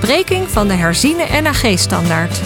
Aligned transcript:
bespreking 0.00 0.48
van 0.48 0.68
de 0.68 0.74
herziene 0.74 1.40
NAG-standaard. 1.40 2.40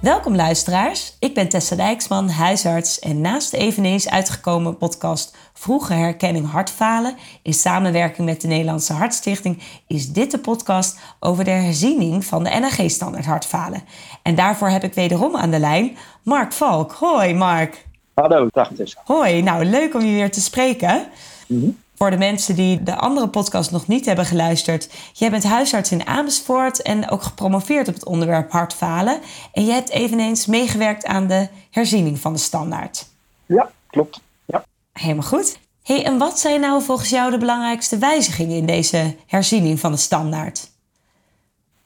Welkom 0.00 0.36
luisteraars, 0.36 1.16
ik 1.18 1.34
ben 1.34 1.48
Tessa 1.48 1.76
Dijksman, 1.76 2.28
huisarts 2.28 2.98
en 2.98 3.20
naast 3.20 3.50
de 3.50 3.56
eveneens 3.56 4.08
uitgekomen 4.08 4.76
podcast 4.76 5.36
Vroege 5.52 5.92
Herkenning 5.92 6.50
Hartfalen 6.50 7.16
in 7.42 7.54
samenwerking 7.54 8.26
met 8.26 8.40
de 8.40 8.48
Nederlandse 8.48 8.92
Hartstichting 8.92 9.62
is 9.86 10.12
dit 10.12 10.30
de 10.30 10.38
podcast 10.38 10.98
over 11.20 11.44
de 11.44 11.50
herziening 11.50 12.24
van 12.24 12.44
de 12.44 12.50
NAG-standaard 12.50 13.26
hartfalen. 13.26 13.82
En 14.22 14.34
daarvoor 14.34 14.68
heb 14.68 14.84
ik 14.84 14.94
wederom 14.94 15.36
aan 15.36 15.50
de 15.50 15.58
lijn 15.58 15.96
Mark 16.22 16.52
Valk. 16.52 16.92
Hoi 16.92 17.34
Mark. 17.34 17.86
Hallo, 18.14 18.48
dag 18.50 18.70
Tessa. 18.76 19.00
Hoi, 19.04 19.42
nou 19.42 19.64
leuk 19.64 19.94
om 19.94 20.00
je 20.00 20.12
weer 20.12 20.30
te 20.30 20.40
spreken. 20.40 21.06
Mhm. 21.46 21.70
Voor 21.96 22.10
de 22.10 22.16
mensen 22.16 22.54
die 22.54 22.82
de 22.82 22.96
andere 22.96 23.28
podcast 23.28 23.70
nog 23.70 23.86
niet 23.86 24.06
hebben 24.06 24.24
geluisterd. 24.24 24.88
Jij 25.12 25.30
bent 25.30 25.44
huisarts 25.44 25.92
in 25.92 26.06
Amersfoort 26.06 26.82
en 26.82 27.10
ook 27.10 27.22
gepromoveerd 27.22 27.88
op 27.88 27.94
het 27.94 28.04
onderwerp 28.04 28.50
hartfalen. 28.50 29.20
En 29.52 29.64
je 29.64 29.72
hebt 29.72 29.90
eveneens 29.90 30.46
meegewerkt 30.46 31.06
aan 31.06 31.26
de 31.26 31.48
herziening 31.70 32.18
van 32.18 32.32
de 32.32 32.38
standaard. 32.38 33.06
Ja, 33.46 33.70
klopt. 33.86 34.20
Ja. 34.44 34.64
Helemaal 34.92 35.22
goed. 35.22 35.58
Hey, 35.82 36.04
en 36.04 36.18
wat 36.18 36.38
zijn 36.38 36.60
nou 36.60 36.82
volgens 36.82 37.10
jou 37.10 37.30
de 37.30 37.38
belangrijkste 37.38 37.98
wijzigingen 37.98 38.56
in 38.56 38.66
deze 38.66 39.16
herziening 39.26 39.80
van 39.80 39.92
de 39.92 39.98
standaard? 39.98 40.72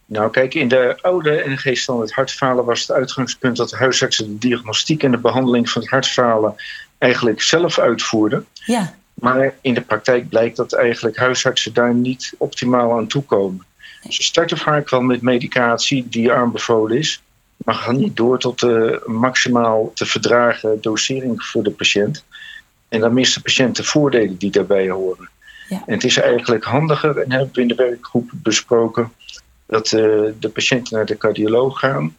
Nou, 0.07 0.31
kijk, 0.31 0.55
in 0.55 0.69
de 0.69 0.99
oude 1.01 1.43
NG-standaard 1.47 2.13
hartfalen 2.13 2.65
was 2.65 2.81
het 2.81 2.91
uitgangspunt 2.91 3.57
dat 3.57 3.71
de 3.71 3.77
huisartsen 3.77 4.27
de 4.27 4.39
diagnostiek 4.39 5.03
en 5.03 5.11
de 5.11 5.19
behandeling 5.19 5.71
van 5.71 5.83
het 5.83 5.91
hartfalen 5.91 6.55
eigenlijk 6.99 7.43
zelf 7.43 7.79
uitvoerden. 7.79 8.47
Ja, 8.53 8.95
Maar 9.21 9.55
in 9.61 9.75
de 9.75 9.81
praktijk 9.81 10.29
blijkt 10.29 10.57
dat 10.57 10.73
eigenlijk 10.73 11.17
huisartsen 11.17 11.75
daar 11.75 11.95
niet 11.95 12.35
optimaal 12.39 12.97
aan 12.97 13.07
toekomen. 13.07 13.67
Ze 14.09 14.23
starten 14.23 14.59
vaak 14.59 14.91
wel 14.91 15.01
met 15.01 15.23
medicatie 15.23 16.09
die 16.09 16.33
aanbevolen 16.33 16.99
is, 16.99 17.23
maar 17.57 17.75
gaan 17.75 17.97
niet 17.97 18.17
door 18.17 18.39
tot 18.39 18.61
de 18.61 19.03
maximaal 19.07 19.91
te 19.95 20.07
verdragen 20.07 20.81
dosering 20.81 21.43
voor 21.43 21.63
de 21.63 21.71
patiënt. 21.71 22.25
En 22.89 23.01
dan 23.01 23.15
mist 23.15 23.35
de 23.35 23.41
patiënt 23.41 23.77
de 23.77 23.85
voordelen 23.85 24.37
die 24.37 24.51
daarbij 24.51 24.91
horen. 24.91 25.29
Ja. 25.69 25.83
En 25.87 25.95
het 25.95 26.05
is 26.05 26.17
eigenlijk 26.17 26.65
handiger, 26.65 27.19
en 27.19 27.33
hebben 27.33 27.51
we 27.53 27.61
in 27.61 27.69
de 27.69 27.75
werkgroep 27.75 28.31
besproken, 28.33 29.13
dat 29.67 29.93
eh, 29.93 30.01
de 30.39 30.51
patiënten 30.53 30.97
naar 30.97 31.07
de 31.07 31.17
cardioloog 31.17 31.79
gaan. 31.79 32.17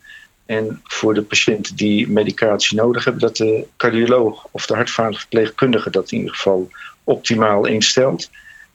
En 0.57 0.79
voor 0.83 1.13
de 1.13 1.21
patiënten 1.21 1.75
die 1.75 2.09
medicatie 2.09 2.77
nodig 2.77 3.03
hebben, 3.03 3.21
dat 3.21 3.35
de 3.37 3.65
cardioloog 3.77 4.47
of 4.51 4.65
de 4.65 4.75
hartvalenverpleegkundige 4.75 5.89
dat 5.89 6.11
in 6.11 6.17
ieder 6.17 6.33
geval 6.35 6.69
optimaal 7.03 7.65
instelt. 7.65 8.29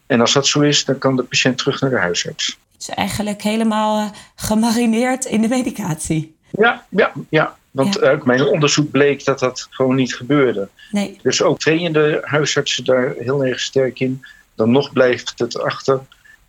En 0.07 0.21
als 0.21 0.33
dat 0.33 0.47
zo 0.47 0.61
is, 0.61 0.85
dan 0.85 0.99
kan 0.99 1.17
de 1.17 1.23
patiënt 1.23 1.59
terug 1.59 1.81
naar 1.81 1.91
de 1.91 1.99
huisarts. 1.99 2.59
dus 2.77 2.89
eigenlijk 2.89 3.43
helemaal 3.43 3.99
eh, 4.01 4.11
gemarineerd 4.35 5.25
in 5.25 5.41
de 5.43 5.49
medicatie. 5.49 6.35
Ja, 6.51 6.87
ja, 6.89 7.13
ja. 7.29 7.57
Want 7.71 7.95
Ja. 7.95 8.01
uit 8.01 8.25
mijn 8.25 8.45
onderzoek 8.47 8.91
bleek 8.91 9.25
dat 9.25 9.39
dat 9.39 9.67
gewoon 9.71 9.95
niet 9.95 10.15
gebeurde. 10.15 10.69
Nee, 10.91 11.19
Dus 11.23 11.43
ook 11.43 11.59
trainen 11.59 11.93
de 11.93 12.19
huisartsen 12.23 12.85
daar 12.85 13.15
heel 13.19 13.45
erg 13.45 13.61
sterk 13.61 14.01
in. 14.01 14.25
Dan 14.55 14.71
nog 14.71 14.93
blijft 14.93 15.33
het 15.37 15.59
achter. 15.61 16.01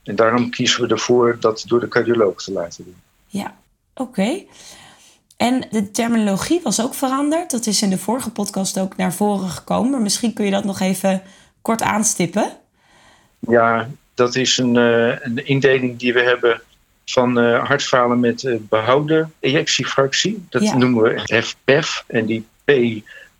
En 0.04 0.16
daarom 0.16 0.50
kiezen 0.50 0.82
we 0.82 0.88
ervoor 0.88 1.38
dat 1.40 1.64
door 1.68 1.80
de 1.80 1.88
cardioloog 1.88 2.44
te 2.44 2.52
laten 2.52 2.84
doen. 2.84 2.96
ja, 3.28 3.56
oké. 3.94 4.44
En 5.38 5.68
de 5.72 5.92
terminologie 5.92 6.60
was 6.64 6.82
ook 6.82 6.94
veranderd. 6.94 7.52
Dat 7.52 7.66
is 7.66 7.82
in 7.82 7.90
de 7.90 7.98
vorige 7.98 8.30
podcast 8.32 8.80
ook 8.80 8.96
naar 8.98 9.14
voren 9.14 9.50
gekomen. 9.50 9.92
Maar 9.92 10.02
misschien 10.02 10.34
kun 10.34 10.46
je 10.46 10.52
dat 10.52 10.64
nog 10.64 10.80
even 10.80 11.22
kort 11.62 11.82
aanstippen. 11.82 12.52
Ja, 13.40 13.90
dat 14.14 14.36
is 14.36 14.58
een, 14.58 14.78
eh, 14.78 15.16
een 15.22 15.46
indeling 15.46 15.98
die 16.00 16.14
we 16.14 16.22
hebben 16.22 16.62
van 17.06 17.40
eh, 17.40 17.66
hartfalen 17.68 18.20
met 18.20 18.44
eh, 18.44 18.56
behouden 18.60 19.34
ejectiefractie. 19.40 20.46
Dat 20.50 20.64
Ja. 20.64 20.78
noemen 20.78 21.04
we 21.04 21.22
HFpEF. 21.24 22.04
En 22.08 22.26
die 22.26 22.48
P 22.64 22.72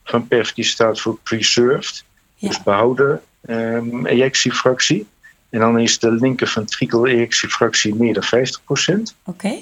van 0.04 0.28
PEF 0.28 0.54
die 0.54 0.64
staat 0.64 1.02
voor 1.02 1.18
preserved. 1.24 2.04
Ja. 2.36 2.48
Dus 2.48 2.64
behouden 2.64 3.22
ehm, 3.46 4.06
ejectiefractie. 4.06 5.08
En 5.50 5.60
dan 5.60 5.80
is 5.80 6.00
de 6.00 6.12
linker 6.12 6.48
ventrikel 6.48 7.08
ejectiefractie 7.08 7.96
meer 7.96 8.14
dan 8.14 8.24
50%. 8.24 9.16
Oké, 9.26 9.54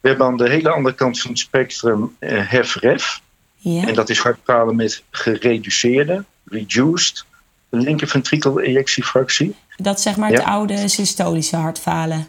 We 0.00 0.08
hebben 0.08 0.26
aan 0.26 0.36
de 0.36 0.48
hele 0.48 0.70
andere 0.70 0.94
kant 0.94 1.20
van 1.20 1.30
het 1.30 1.38
spectrum 1.40 2.16
eh 2.18 2.48
HFrEF. 2.50 3.20
ja. 3.56 3.86
En 3.86 3.94
dat 3.94 4.08
is 4.10 4.18
hartfalen 4.18 4.76
met 4.76 5.02
gereduceerde, 5.10 6.24
reduced, 6.44 7.24
linker 7.68 8.08
ventrikel 8.08 8.60
ejectiefractie. 8.60 9.54
Dat 9.76 9.96
is 9.96 10.02
zeg 10.02 10.16
maar 10.16 10.30
het 10.30 10.42
oude 10.44 10.88
systolische 10.88 11.56
hartfalen. 11.56 12.28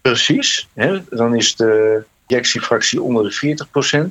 Precies. 0.00 0.68
Hè? 0.74 1.02
Dan 1.10 1.34
is 1.34 1.56
de 1.56 2.04
ejectiefractie 2.26 3.02
onder 3.02 3.22
de 3.40 3.56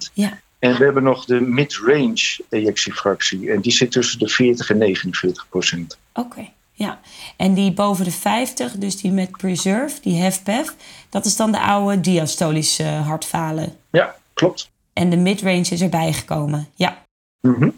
40%. 0.08 0.12
Ja, 0.14 0.40
En 0.60 0.78
we 0.78 0.84
hebben 0.84 1.04
nog 1.04 1.26
de 1.26 1.42
mid-range 1.42 2.40
ejectiefractie. 2.50 3.52
En 3.52 3.62
die 3.62 3.72
zit 3.72 3.92
tussen 3.92 4.20
de 4.20 4.28
40 4.30 4.70
en 4.70 4.78
49%. 4.80 5.98
oké. 6.14 6.50
Ja, 6.78 7.00
en 7.38 7.54
die 7.54 7.72
boven 7.72 8.06
de 8.06 8.12
50, 8.12 8.72
dus 8.72 8.98
die 9.02 9.12
met 9.12 9.32
preserve, 9.32 10.02
die 10.02 10.26
HFpEF, 10.26 10.76
dat 11.10 11.26
is 11.26 11.36
dan 11.36 11.52
de 11.52 11.60
oude 11.60 12.02
diastolische 12.02 12.84
hartfalen. 12.84 13.78
Ja, 13.92 14.16
klopt. 14.34 14.72
En 14.94 15.10
de 15.10 15.18
midrange 15.18 15.70
is 15.70 15.82
erbij 15.82 16.14
gekomen. 16.14 16.68
Ja. 16.76 17.04
Mhm. 17.42 17.64
Ja, 17.64 17.72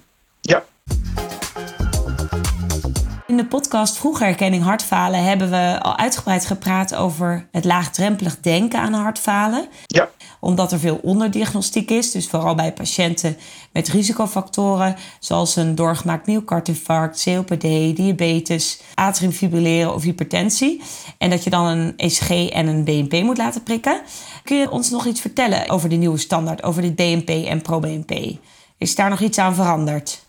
In 3.27 3.37
de 3.37 3.45
podcast 3.45 3.97
Vroege 3.97 4.23
Herkenning 4.23 4.63
Hartfalen 4.63 5.23
hebben 5.23 5.49
we 5.49 5.79
al 5.81 5.97
uitgebreid 5.97 6.45
gepraat 6.45 6.95
over 6.95 7.47
het 7.51 7.65
laagdrempelig 7.65 8.39
denken 8.39 8.79
aan 8.79 8.93
hartfalen. 8.93 9.67
ja, 9.85 10.09
Omdat 10.39 10.71
er 10.71 10.79
veel 10.79 10.99
onderdiagnostiek 11.01 11.89
is, 11.91 12.11
dus 12.11 12.27
vooral 12.27 12.55
bij 12.55 12.73
patiënten 12.73 13.37
met 13.73 13.87
risicofactoren 13.87 14.95
zoals 15.19 15.55
een 15.55 15.75
doorgemaakt 15.75 16.27
myocardiinfarct, 16.27 17.23
COPD, 17.23 17.61
diabetes, 17.95 18.81
atriumfibrilleren 18.93 19.93
of 19.93 20.03
hypertensie. 20.03 20.81
En 21.17 21.29
dat 21.29 21.43
je 21.43 21.49
dan 21.49 21.65
een 21.65 21.93
ECG 21.97 22.49
en 22.49 22.67
een 22.67 22.83
BNP 22.83 23.23
moet 23.23 23.37
laten 23.37 23.63
prikken. 23.63 24.01
Kun 24.43 24.57
je 24.57 24.71
ons 24.71 24.89
nog 24.89 25.05
iets 25.05 25.21
vertellen 25.21 25.69
over 25.69 25.89
de 25.89 25.95
nieuwe 25.95 26.17
standaard, 26.17 26.63
over 26.63 26.81
dit 26.81 26.95
BNP 26.95 27.29
en 27.29 27.61
pro-BNP? 27.61 28.37
Is 28.77 28.95
daar 28.95 29.09
nog 29.09 29.19
iets 29.19 29.37
aan 29.37 29.55
veranderd? 29.55 30.25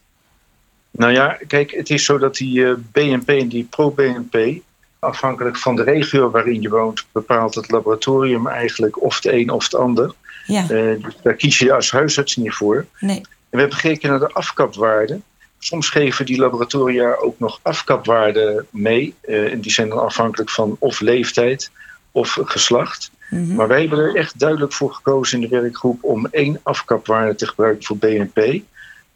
Nou 0.91 1.13
ja, 1.13 1.39
kijk, 1.47 1.71
het 1.71 1.91
is 1.91 2.05
zo 2.05 2.19
dat 2.19 2.35
die 2.37 2.67
eh, 2.67 2.75
BNP 2.93 3.29
en 3.29 3.49
die 3.49 3.65
pro-BNP, 3.71 4.61
afhankelijk 4.99 5.57
van 5.57 5.77
de 5.77 5.83
regio 5.83 6.31
waarin 6.31 6.61
je 6.63 6.69
woont, 6.69 7.07
bepaalt 7.13 7.55
het 7.55 7.71
laboratorium 7.71 8.47
eigenlijk 8.47 9.03
of 9.03 9.15
het 9.17 9.27
een 9.27 9.51
of 9.51 9.65
het 9.65 9.75
ander. 9.75 10.15
Ja, 10.47 10.63
Eh, 10.63 10.69
dus 11.03 11.17
daar 11.23 11.35
kies 11.35 11.59
je 11.59 11.73
als 11.73 11.91
huisarts 11.91 12.37
niet 12.37 12.53
voor. 12.55 12.87
nee. 13.01 13.17
En 13.17 13.25
we 13.57 13.59
hebben 13.61 13.79
gekeken 13.79 14.11
naar 14.11 14.19
de 14.19 14.33
afkapwaarden. 14.33 15.23
Soms 15.59 15.89
geven 15.91 16.27
die 16.27 16.39
laboratoria 16.39 17.15
ook 17.15 17.39
nog 17.39 17.61
afkapwaarden 17.63 18.67
mee. 18.71 19.15
Eh, 19.21 19.53
en 19.53 19.61
die 19.61 19.73
zijn 19.73 19.89
dan 19.89 19.99
afhankelijk 20.03 20.51
van 20.51 20.77
of 20.79 21.01
leeftijd 21.01 21.71
of 22.13 22.39
geslacht. 22.43 23.11
Mhm. 23.31 23.55
Maar 23.55 23.69
wij 23.69 23.81
hebben 23.81 23.99
er 23.99 24.17
echt 24.17 24.39
duidelijk 24.39 24.73
voor 24.73 24.93
gekozen 24.95 25.43
in 25.43 25.49
de 25.49 25.61
werkgroep 25.61 26.05
om 26.05 26.27
één 26.31 26.61
afkapwaarde 26.63 27.35
te 27.35 27.47
gebruiken 27.47 27.85
voor 27.85 27.97
BNP. 27.97 28.63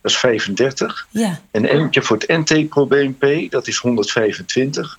Dat 0.03 0.11
is 0.11 0.19
35. 0.19 1.07
Ja, 1.11 1.41
En 1.51 1.65
eentje 1.65 2.03
voor 2.03 2.17
het 2.17 2.29
NT-pro-BNP, 2.29 3.51
dat 3.51 3.67
is 3.67 3.79
125. 3.79 4.99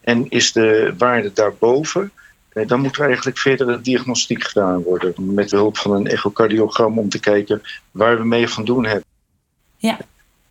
En 0.00 0.28
is 0.28 0.52
de 0.52 0.94
waarde 0.98 1.32
daarboven, 1.32 2.10
eh, 2.48 2.66
dan 2.66 2.80
moet 2.80 2.96
er 2.96 3.04
eigenlijk 3.06 3.38
verdere 3.38 3.80
diagnostiek 3.80 4.44
gedaan 4.44 4.82
worden. 4.82 5.34
Met 5.34 5.50
behulp 5.50 5.76
van 5.76 5.92
een 5.92 6.06
echocardiogram 6.06 6.98
om 6.98 7.08
te 7.08 7.20
kijken 7.20 7.62
waar 7.90 8.18
we 8.18 8.24
mee 8.24 8.48
van 8.48 8.64
doen 8.64 8.84
hebben. 8.84 9.04
ja, 9.76 9.98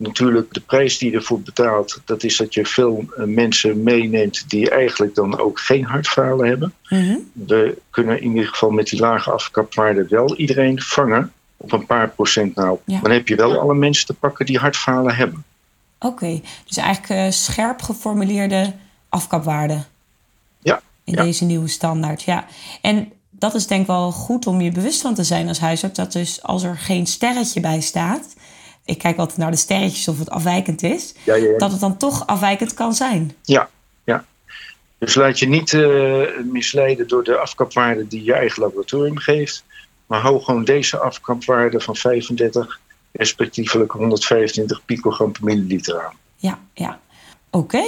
Natuurlijk, 0.03 0.53
de 0.53 0.61
prijs 0.61 0.97
die 0.97 1.11
je 1.11 1.17
ervoor 1.17 1.41
betaalt, 1.41 2.01
dat 2.05 2.23
is 2.23 2.37
dat 2.37 2.53
je 2.53 2.65
veel 2.65 3.05
eh, 3.17 3.25
mensen 3.25 3.83
meeneemt 3.83 4.49
die 4.49 4.69
eigenlijk 4.69 5.15
dan 5.15 5.39
ook 5.39 5.59
geen 5.59 5.83
hartfalen 5.85 6.47
hebben. 6.47 6.73
Mhm. 6.89 7.17
We 7.33 7.77
kunnen 7.89 8.21
in 8.21 8.29
ieder 8.29 8.47
geval 8.47 8.69
met 8.69 8.87
die 8.87 8.99
lage 8.99 9.31
afkapwaarde 9.31 10.05
wel 10.09 10.35
iedereen 10.35 10.81
vangen 10.81 11.31
op 11.63 11.71
een 11.71 11.85
paar 11.85 12.09
procent 12.09 12.55
nou. 12.55 12.77
Ja. 12.85 12.99
Dan 12.99 13.11
heb 13.11 13.27
je 13.27 13.35
wel 13.35 13.59
alle 13.59 13.75
mensen 13.75 14.05
te 14.05 14.13
pakken 14.13 14.45
die 14.45 14.57
hartfalen 14.57 15.15
hebben. 15.15 15.43
Oké, 15.99 16.41
dus 16.65 16.77
eigenlijk 16.77 17.09
eh, 17.09 17.31
scherp 17.31 17.81
geformuleerde 17.81 18.73
afkapwaarden. 19.09 19.85
Ja, 20.59 20.81
In 21.03 21.13
ja. 21.13 21.23
deze 21.23 21.45
nieuwe 21.45 21.67
standaard, 21.67 22.23
ja. 22.23 22.45
En 22.81 23.11
dat 23.29 23.55
is 23.55 23.67
denk 23.67 23.81
ik 23.81 23.87
wel 23.87 24.11
goed 24.11 24.47
om 24.47 24.61
je 24.61 24.71
bewust 24.71 25.01
van 25.01 25.13
te 25.13 25.23
zijn 25.23 25.47
als 25.47 25.59
huisarts. 25.59 25.97
Dat 25.97 26.11
dus 26.11 26.43
als 26.43 26.63
er 26.63 26.77
geen 26.77 27.07
sterretje 27.07 27.59
bij 27.59 27.81
staat... 27.81 28.35
Ik 28.85 28.97
kijk 28.97 29.17
altijd 29.17 29.37
naar 29.37 29.51
de 29.51 29.57
sterretjes 29.57 30.07
of 30.07 30.19
het 30.19 30.29
afwijkend 30.29 30.83
is. 30.83 31.13
Ja, 31.23 31.35
ja, 31.35 31.49
ja. 31.49 31.57
Dat 31.57 31.71
het 31.71 31.79
dan 31.79 31.97
toch 31.97 32.27
afwijkend 32.27 32.73
kan 32.73 32.93
zijn. 32.93 33.35
Ja, 33.41 33.69
ja. 34.03 34.25
Dus 34.97 35.15
laat 35.15 35.39
je 35.39 35.47
niet 35.47 35.73
eh, 35.73 36.43
misleiden 36.51 37.07
door 37.07 37.23
de 37.23 37.37
afkapwaarde 37.37 38.07
die 38.07 38.23
je 38.23 38.33
eigen 38.33 38.61
laboratorium 38.61 39.17
geeft. 39.17 39.63
Maar 40.13 40.21
hou 40.21 40.41
gewoon 40.41 40.63
deze 40.63 40.97
afkapwaarde 40.97 41.79
van 41.79 41.95
35, 41.95 42.79
respectievelijk 43.11 43.91
125 43.91 44.85
picogram 44.85 45.31
per 45.31 45.43
milliliter 45.43 46.05
aan. 46.05 46.13
Ja, 46.35 46.59
ja. 46.73 46.99
Oké. 47.49 47.83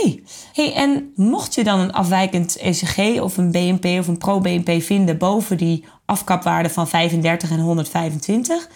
Hey, 0.53 0.73
en 0.73 1.13
mocht 1.15 1.55
je 1.55 1.63
dan 1.63 1.79
een 1.79 1.91
afwijkend 1.91 2.57
ECG 2.57 3.21
of 3.21 3.37
een 3.37 3.51
BNP 3.51 3.85
of 3.85 4.07
een 4.07 4.17
pro-BNP 4.17 4.81
vinden 4.81 5.17
boven 5.17 5.57
die 5.57 5.85
afkapwaarde 6.05 6.69
van 6.69 6.87
35 6.87 7.49
en 7.49 7.59
125, 7.59 8.67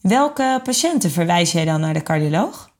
welke 0.00 0.60
patiënten 0.64 1.10
verwijs 1.10 1.52
jij 1.52 1.64
dan 1.64 1.80
naar 1.80 1.94
de 1.94 2.02
cardioloog? 2.02 2.70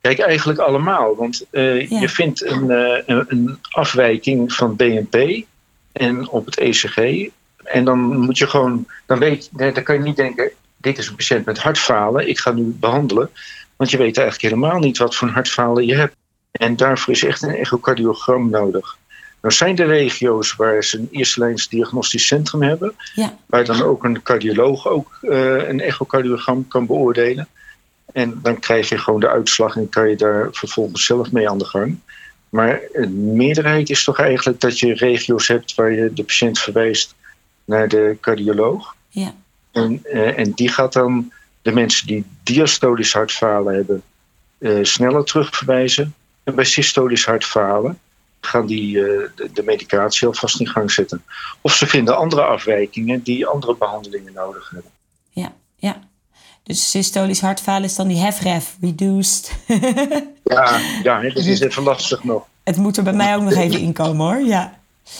Kijk, 0.00 0.18
eigenlijk 0.18 0.58
allemaal. 0.58 1.16
Want 1.16 1.46
uh, 1.50 1.88
je 1.88 2.08
vindt 2.08 2.44
een, 2.44 2.70
uh, 2.70 3.22
een, 3.26 3.58
afwijking 3.70 4.52
van 4.52 4.76
BNP 4.76 5.44
en 5.92 6.28
op 6.28 6.44
het 6.44 6.58
ECG. 6.58 7.28
En 7.70 7.84
dan 7.84 7.98
moet 7.98 8.38
je 8.38 8.46
gewoon, 8.46 8.86
dan 9.06 9.18
weet, 9.18 9.48
dan 9.52 9.82
kan 9.82 9.94
je 9.94 10.00
niet 10.00 10.16
denken, 10.16 10.50
dit 10.76 10.98
is 10.98 11.08
een 11.08 11.16
patiënt 11.16 11.44
met 11.44 11.58
hartfalen, 11.58 12.28
ik 12.28 12.38
ga 12.38 12.52
nu 12.52 12.76
behandelen. 12.80 13.30
Want 13.76 13.90
je 13.90 13.96
weet 13.96 14.18
eigenlijk 14.18 14.54
helemaal 14.54 14.78
niet 14.78 14.98
wat 14.98 15.16
voor 15.16 15.28
hartfalen 15.28 15.86
je 15.86 15.94
hebt. 15.94 16.16
En 16.50 16.76
daarvoor 16.76 17.14
is 17.14 17.24
echt 17.24 17.42
een 17.42 17.54
echocardiogram 17.54 18.50
nodig. 18.50 18.98
Nou 19.40 19.54
zijn 19.54 19.78
er 19.78 19.86
regio's 19.86 20.54
waar 20.54 20.84
ze 20.84 20.98
een 20.98 21.08
eerste 21.10 21.66
diagnostisch 21.70 22.26
centrum 22.26 22.62
hebben. 22.62 22.94
Ja. 23.14 23.36
Waar 23.46 23.64
dan 23.64 23.82
ook 23.82 24.04
een 24.04 24.22
cardioloog 24.22 24.88
ook 24.88 25.18
uh, 25.22 25.68
een 25.68 25.80
echocardiogram 25.80 26.68
kan 26.68 26.86
beoordelen. 26.86 27.48
En 28.12 28.38
dan 28.42 28.58
krijg 28.58 28.88
je 28.88 28.98
gewoon 28.98 29.20
de 29.20 29.28
uitslag 29.28 29.76
en 29.76 29.88
kan 29.88 30.08
je 30.08 30.16
daar 30.16 30.48
vervolgens 30.50 31.04
zelf 31.04 31.32
mee 31.32 31.48
aan 31.48 31.58
de 31.58 31.64
gang. 31.64 31.98
Maar 32.48 32.80
de 32.92 33.08
meerderheid 33.08 33.90
is 33.90 34.04
toch 34.04 34.18
eigenlijk 34.18 34.60
dat 34.60 34.78
je 34.78 34.94
regio's 34.94 35.48
hebt 35.48 35.74
waar 35.74 35.92
je 35.92 36.12
de 36.12 36.24
patiënt 36.24 36.58
verwijst 36.58 37.14
naar 37.68 37.88
de 37.88 38.16
cardioloog. 38.20 38.96
Ja. 39.08 39.34
En, 39.72 40.02
uh, 40.04 40.38
en 40.38 40.52
die 40.52 40.68
gaat 40.68 40.92
dan 40.92 41.32
de 41.62 41.72
mensen 41.72 42.06
die 42.06 42.24
diastolisch 42.42 43.12
hartfalen 43.12 43.74
hebben 43.74 44.02
uh, 44.58 44.84
sneller 44.84 45.24
terugverwijzen. 45.24 46.14
En 46.44 46.54
bij 46.54 46.64
systolisch 46.64 47.24
hartfalen 47.24 47.98
gaan 48.40 48.66
die 48.66 48.96
uh, 48.96 49.04
de, 49.34 49.50
de, 49.52 49.62
medicatie 49.62 50.26
alvast 50.26 50.60
in 50.60 50.68
gang 50.68 50.90
zetten. 50.90 51.24
Of 51.60 51.72
ze 51.72 51.86
vinden 51.86 52.16
andere 52.16 52.42
afwijkingen 52.42 53.22
die 53.22 53.46
andere 53.46 53.76
behandelingen 53.76 54.32
nodig 54.32 54.70
hebben. 54.70 54.90
Ja, 55.30 55.52
ja. 55.76 56.00
Dus 56.62 56.90
systolisch 56.90 57.40
hartfalen 57.40 57.84
is 57.84 57.96
dan 57.96 58.08
die 58.08 58.18
HEFREF, 58.18 58.76
reduced. 58.80 59.52
ja, 60.44 60.80
ja, 61.02 61.22
dat 61.22 61.44
is 61.44 61.60
even 61.60 61.82
lastig 61.82 62.24
nog. 62.24 62.46
Het 62.62 62.76
moet 62.76 62.96
er 62.96 63.02
bij 63.02 63.12
mij 63.12 63.36
ook 63.36 63.42
nog 63.42 63.54
even 63.54 63.80
inkomen 63.88 64.26
hoor, 64.26 64.40
ja. 64.40 64.78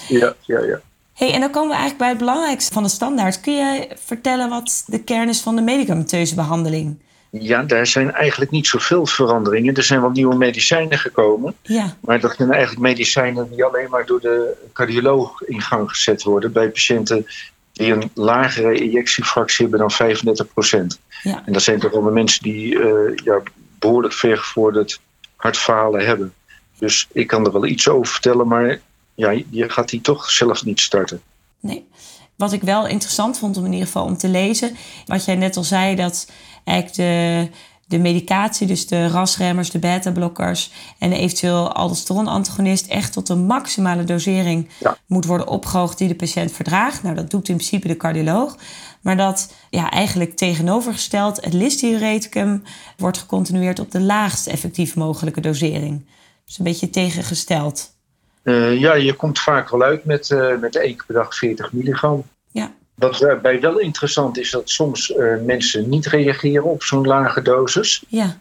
Ja, 0.09 0.35
ja, 0.41 0.61
ja. 0.61 0.81
Hey, 1.19 1.33
en 1.33 1.41
dan 1.41 1.51
komen 1.51 1.69
we 1.69 1.75
eigenlijk 1.75 1.99
bij 1.99 2.09
het 2.09 2.19
belangrijkste 2.19 2.73
van 2.73 2.83
de 2.83 2.89
standaard. 2.89 3.41
Kun 3.41 3.53
je 3.53 3.89
vertellen 4.05 4.49
wat 4.49 4.85
de 4.87 5.03
kern 5.03 5.29
is 5.29 5.41
van 5.41 5.57
de 5.57 5.63
medicamenteuze 5.63 6.35
behandeling? 6.35 6.99
Ja, 7.31 7.63
daar 7.63 7.87
zijn 7.87 8.13
eigenlijk 8.13 8.51
niet 8.51 8.67
zoveel 8.67 9.07
veranderingen. 9.07 9.75
Er 9.75 9.83
zijn 9.83 10.01
wel 10.01 10.11
nieuwe 10.11 10.37
medicijnen 10.37 10.99
gekomen. 10.99 11.55
Ja. 11.63 11.97
Maar 12.01 12.21
dat 12.21 12.35
zijn 12.37 12.51
eigenlijk 12.51 12.81
medicijnen 12.81 13.51
die 13.51 13.65
alleen 13.65 13.91
maar 13.91 14.07
door 14.07 14.21
de 14.21 14.69
cardioloog 14.73 15.43
in 15.43 15.61
gang 15.61 15.91
gezet 15.91 16.23
worden 16.23 16.53
bij 16.53 16.69
patiënten 16.69 17.27
die 17.73 17.93
een 17.93 18.11
lagere 18.15 18.81
ejectiefractie 18.81 19.63
hebben 19.63 19.81
dan 19.81 19.91
35 19.91 20.53
procent. 20.53 21.01
Ja. 21.23 21.43
En 21.47 21.53
dat 21.53 21.63
zijn 21.63 21.79
toch 21.79 21.93
de 21.93 22.01
mensen 22.01 22.43
die 22.43 22.75
uh, 22.75 23.17
ja, 23.25 23.41
behoorlijk 23.79 24.15
vergevorderd 24.15 25.01
hartfalen 25.37 26.07
hebben. 26.07 26.33
Dus 26.79 27.09
ik 27.13 27.27
kan 27.27 27.47
er 27.47 27.53
wel 27.53 27.67
iets 27.67 27.89
over 27.89 28.13
vertellen, 28.13 28.49
maar 28.49 28.81
ja, 29.19 29.31
je 29.51 29.69
gaat 29.69 29.89
die 29.89 30.01
toch 30.01 30.31
zelf 30.31 30.65
niet 30.65 30.81
starten. 30.81 31.21
Nee. 31.61 31.89
Wat 32.37 32.53
ik 32.53 32.63
wel 32.63 32.87
interessant 32.87 33.39
vond 33.39 33.57
om 33.57 33.65
in 33.65 33.73
ieder 33.73 33.87
geval 33.87 34.05
om 34.05 34.17
te 34.17 34.29
lezen, 34.29 34.77
wat 35.07 35.25
jij 35.25 35.35
net 35.35 35.57
al 35.57 35.65
zei, 35.65 35.97
dat 35.97 36.31
eigenlijk 36.65 36.97
de, 36.97 37.49
de 37.87 37.99
medicatie, 37.99 38.67
dus 38.67 38.87
de 38.87 39.09
rasremmers, 39.09 39.71
de 39.71 39.79
beta-blokkers 39.79 40.71
en 40.99 41.13
eventueel 41.13 41.73
aldosteronantagonist 41.73 42.87
echt 42.87 43.13
tot 43.13 43.27
de 43.27 43.35
maximale 43.35 44.05
dosering 44.05 44.69
moet 45.07 45.25
worden 45.25 45.49
opgehoogd 45.49 45.99
die 45.99 46.09
de 46.09 46.15
patiënt 46.15 46.53
verdraagt. 46.53 47.03
Nou, 47.03 47.15
dat 47.15 47.31
doet 47.31 47.49
in 47.49 47.57
principe 47.57 47.89
de 47.89 47.97
cardioloog. 47.97 48.57
Maar 49.01 49.17
dat 49.17 49.53
ja, 49.71 49.91
eigenlijk 49.91 50.37
tegenovergesteld, 50.37 51.45
het 51.45 51.53
listdiureticum 51.53 52.63
wordt 52.97 53.19
gecontinueerd 53.19 53.79
op 53.79 53.91
de 53.91 54.01
laagst 54.01 54.47
effectief 54.47 54.97
mogelijke 54.97 55.41
dosering. 55.41 56.07
Dus 56.45 56.59
een 56.59 56.65
beetje 56.65 56.91
tegengesteld. 56.91 57.97
Uh, 58.43 58.81
ja, 58.81 58.95
je 58.95 59.15
komt 59.15 59.39
vaak 59.39 59.71
wel 59.71 59.83
uit 59.83 60.05
met, 60.05 60.31
uh, 60.31 60.59
met 60.59 60.77
één 60.77 60.97
keer 60.97 61.05
per 61.07 61.15
dag 61.15 61.37
40 61.37 61.73
milligram. 61.73 62.25
Ja. 62.51 62.73
Wat 62.95 63.19
daarbij 63.19 63.61
wel 63.61 63.79
interessant 63.79 64.39
is 64.39 64.51
dat 64.51 64.71
soms 64.71 65.11
uh, 65.11 65.35
mensen 65.45 65.89
niet 65.89 66.07
reageren 66.07 66.65
op 66.65 66.83
zo'n 66.83 67.07
lage 67.07 67.43
dosis. 67.43 68.05
Ja. 68.09 68.39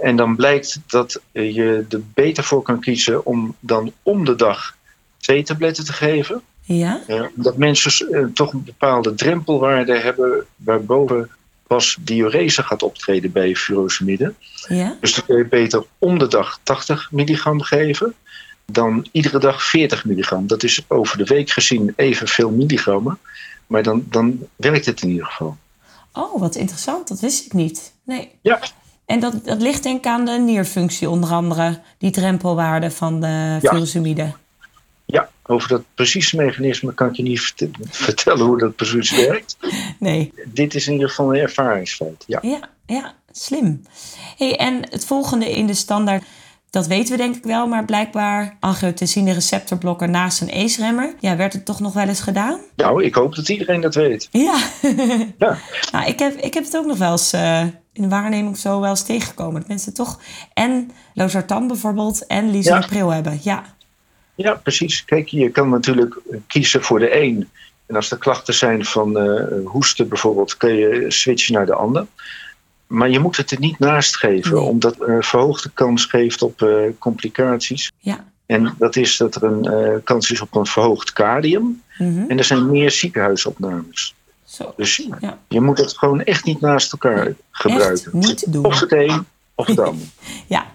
en 0.00 0.16
dan 0.16 0.36
blijkt 0.36 0.80
dat 0.86 1.20
je 1.32 1.84
er 1.88 2.00
beter 2.14 2.44
voor 2.44 2.62
kan 2.62 2.80
kiezen 2.80 3.26
om 3.26 3.54
dan 3.60 3.92
om 4.02 4.24
de 4.24 4.34
dag 4.34 4.76
twee 5.16 5.42
tabletten 5.42 5.84
te 5.84 5.92
geven. 5.92 6.42
Ja. 6.62 7.00
dat 7.34 7.56
mensen 7.56 8.32
toch 8.32 8.52
een 8.52 8.64
bepaalde 8.64 9.14
drempelwaarde 9.14 9.98
hebben 9.98 10.44
waarboven 10.56 11.30
pas 11.66 11.96
diurese 12.00 12.62
gaat 12.62 12.82
optreden 12.82 13.32
bij 13.32 13.56
furosemide. 13.56 14.34
Ja. 14.68 14.96
Dus 15.00 15.14
dan 15.14 15.24
kun 15.24 15.36
je 15.36 15.46
beter 15.46 15.84
om 15.98 16.18
de 16.18 16.26
dag 16.26 16.58
80 16.62 17.08
milligram 17.12 17.60
geven 17.60 18.14
dan 18.66 19.06
iedere 19.12 19.38
dag 19.38 19.62
40 19.62 20.04
milligram. 20.04 20.46
Dat 20.46 20.62
is 20.62 20.84
over 20.88 21.18
de 21.18 21.24
week 21.24 21.50
gezien 21.50 21.92
evenveel 21.96 22.50
milligrammen. 22.50 23.18
Maar 23.66 23.82
dan, 23.82 24.04
dan 24.08 24.38
werkt 24.56 24.86
het 24.86 25.02
in 25.02 25.08
ieder 25.08 25.26
geval. 25.26 25.56
Oh, 26.12 26.40
wat 26.40 26.54
interessant. 26.54 27.08
Dat 27.08 27.20
wist 27.20 27.46
ik 27.46 27.52
niet. 27.52 27.92
Nee. 28.02 28.30
Ja. 28.40 28.60
En 29.04 29.20
dat, 29.20 29.44
dat 29.44 29.62
ligt 29.62 29.82
denk 29.82 29.98
ik 29.98 30.06
aan 30.06 30.24
de 30.24 30.38
nierfunctie 30.38 31.10
onder 31.10 31.30
andere. 31.30 31.80
Die 31.98 32.10
drempelwaarde 32.10 32.90
van 32.90 33.20
de 33.20 33.58
furosemide. 33.62 34.32
Ja, 35.04 35.28
over 35.42 35.68
dat 35.68 35.82
precieze 35.94 36.36
mechanisme 36.36 36.94
kan 36.94 37.08
ik 37.08 37.16
je 37.16 37.22
niet 37.22 37.54
vertellen 37.88 38.46
hoe 38.46 38.58
dat 38.58 38.76
precies 38.76 39.10
werkt. 39.10 39.56
Nee. 39.98 40.32
Dit 40.44 40.74
is 40.74 40.86
in 40.86 40.92
ieder 40.92 41.08
geval 41.08 41.34
een 41.34 41.40
ervaringsfeit. 41.40 42.24
Ja, 42.26 42.38
ja, 42.42 42.60
ja 42.86 43.14
slim. 43.32 43.82
Hey, 44.36 44.56
en 44.56 44.88
het 44.90 45.04
volgende 45.04 45.50
in 45.50 45.66
de 45.66 45.74
standaard 45.74 46.24
dat 46.76 46.86
weten 46.86 47.10
we 47.10 47.22
denk 47.22 47.36
ik 47.36 47.42
wel, 47.42 47.66
maar 47.66 47.84
blijkbaar 47.84 48.56
angiotensine 48.60 49.32
receptorblokker 49.32 50.08
naast 50.08 50.40
een 50.40 50.52
ACE-remmer. 50.52 51.14
Ja, 51.20 51.36
werd 51.36 51.52
het 51.52 51.64
toch 51.64 51.80
nog 51.80 51.92
wel 51.92 52.08
eens 52.08 52.20
gedaan? 52.20 52.60
Nou, 52.74 53.04
ik 53.04 53.14
hoop 53.14 53.34
dat 53.34 53.48
iedereen 53.48 53.80
dat 53.80 53.94
weet. 53.94 54.28
Ja. 54.30 54.58
ja. 55.38 55.58
Nou, 55.92 56.06
ik 56.06 56.18
heb, 56.18 56.34
ik 56.34 56.54
heb 56.54 56.64
het 56.64 56.76
ook 56.76 56.86
nog 56.86 56.98
wel 56.98 57.10
eens 57.10 57.34
uh, 57.34 57.60
in 57.92 58.02
de 58.02 58.08
waarneming 58.08 58.56
zo 58.56 58.80
wel 58.80 58.90
eens 58.90 59.02
tegengekomen. 59.02 59.60
Dat 59.60 59.68
mensen 59.68 59.94
toch 59.94 60.20
en 60.54 60.90
losartan 61.14 61.66
bijvoorbeeld 61.66 62.26
en 62.26 62.50
lisinopril 62.50 63.08
ja. 63.08 63.14
hebben. 63.14 63.40
Ja. 63.42 63.64
ja, 64.34 64.54
precies. 64.54 65.04
Kijk, 65.04 65.28
je 65.28 65.50
kan 65.50 65.68
natuurlijk 65.68 66.20
kiezen 66.46 66.82
voor 66.82 66.98
de 66.98 67.22
een. 67.22 67.48
En 67.86 67.96
als 67.96 68.10
er 68.10 68.18
klachten 68.18 68.54
zijn 68.54 68.84
van 68.84 69.26
uh, 69.26 69.42
hoesten 69.64 70.08
bijvoorbeeld, 70.08 70.56
kun 70.56 70.74
je 70.74 71.04
switchen 71.08 71.54
naar 71.54 71.66
de 71.66 71.74
ander. 71.74 72.06
Maar 72.86 73.10
je 73.10 73.18
moet 73.18 73.36
het 73.36 73.50
er 73.50 73.58
niet 73.58 73.78
naast 73.78 74.16
geven, 74.16 74.62
omdat 74.62 74.98
het 74.98 75.08
een 75.08 75.22
verhoogde 75.22 75.70
kans 75.74 76.04
geeft 76.04 76.42
op 76.42 76.60
uh, 76.60 76.90
complicaties. 76.98 77.92
Ja. 77.98 78.24
En 78.46 78.74
dat 78.78 78.96
is 78.96 79.16
dat 79.16 79.34
er 79.34 79.42
een 79.42 79.66
uh, 79.66 79.96
kans 80.04 80.30
is 80.30 80.40
op 80.40 80.54
een 80.54 80.66
verhoogd 80.66 81.12
cardium. 81.12 81.62
Mm 81.62 81.82
-hmm. 81.96 82.30
En 82.30 82.38
er 82.38 82.44
zijn 82.44 82.70
meer 82.70 82.90
ziekenhuisopnames. 82.90 84.14
Zo. 84.44 84.72
Dus 84.76 85.08
ja. 85.20 85.38
je 85.48 85.60
moet 85.60 85.78
het 85.78 85.98
gewoon 85.98 86.22
echt 86.22 86.44
niet 86.44 86.60
naast 86.60 86.92
elkaar 86.92 87.34
gebruiken. 87.50 88.04
Echt 88.04 88.12
niet 88.12 88.52
doen. 88.52 88.64
Of 88.64 88.80
het 88.80 88.92
een 88.92 89.26
of 89.54 89.66
het 89.66 89.80
ander. 89.88 90.06
ja, 90.46 90.66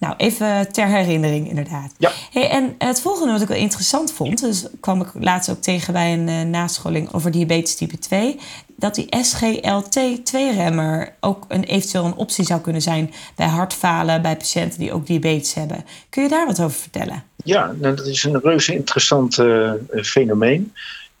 nou, 0.00 0.14
even 0.16 0.72
ter 0.72 0.86
herinnering 0.86 1.48
inderdaad. 1.48 1.94
Ja. 1.98 2.12
Hey, 2.30 2.48
en 2.48 2.74
het 2.78 3.00
volgende 3.00 3.32
wat 3.32 3.42
ik 3.42 3.48
wel 3.48 3.56
interessant 3.56 4.12
vond, 4.12 4.40
dus 4.40 4.66
kwam 4.80 5.00
ik 5.00 5.08
laatst 5.14 5.50
ook 5.50 5.60
tegen 5.60 5.92
bij 5.92 6.12
een 6.12 6.28
uh, 6.28 6.42
nascholing 6.42 7.12
over 7.12 7.30
diabetes 7.30 7.74
type 7.74 7.98
2, 7.98 8.38
dat 8.76 8.94
die 8.94 9.08
SGLT2-remmer 9.24 11.12
ook 11.20 11.44
een, 11.48 11.64
eventueel 11.64 12.04
een 12.04 12.14
optie 12.14 12.44
zou 12.44 12.60
kunnen 12.60 12.82
zijn 12.82 13.12
bij 13.36 13.46
hartfalen, 13.46 14.22
bij 14.22 14.36
patiënten 14.36 14.78
die 14.78 14.92
ook 14.92 15.06
diabetes 15.06 15.54
hebben. 15.54 15.84
Kun 16.08 16.22
je 16.22 16.28
daar 16.28 16.46
wat 16.46 16.60
over 16.60 16.78
vertellen? 16.78 17.24
Ja, 17.44 17.74
nou, 17.78 17.94
dat 17.94 18.06
is 18.06 18.24
een 18.24 18.40
reuze 18.40 18.74
interessant 18.74 19.38
uh, 19.38 19.72
fenomeen. 20.02 20.72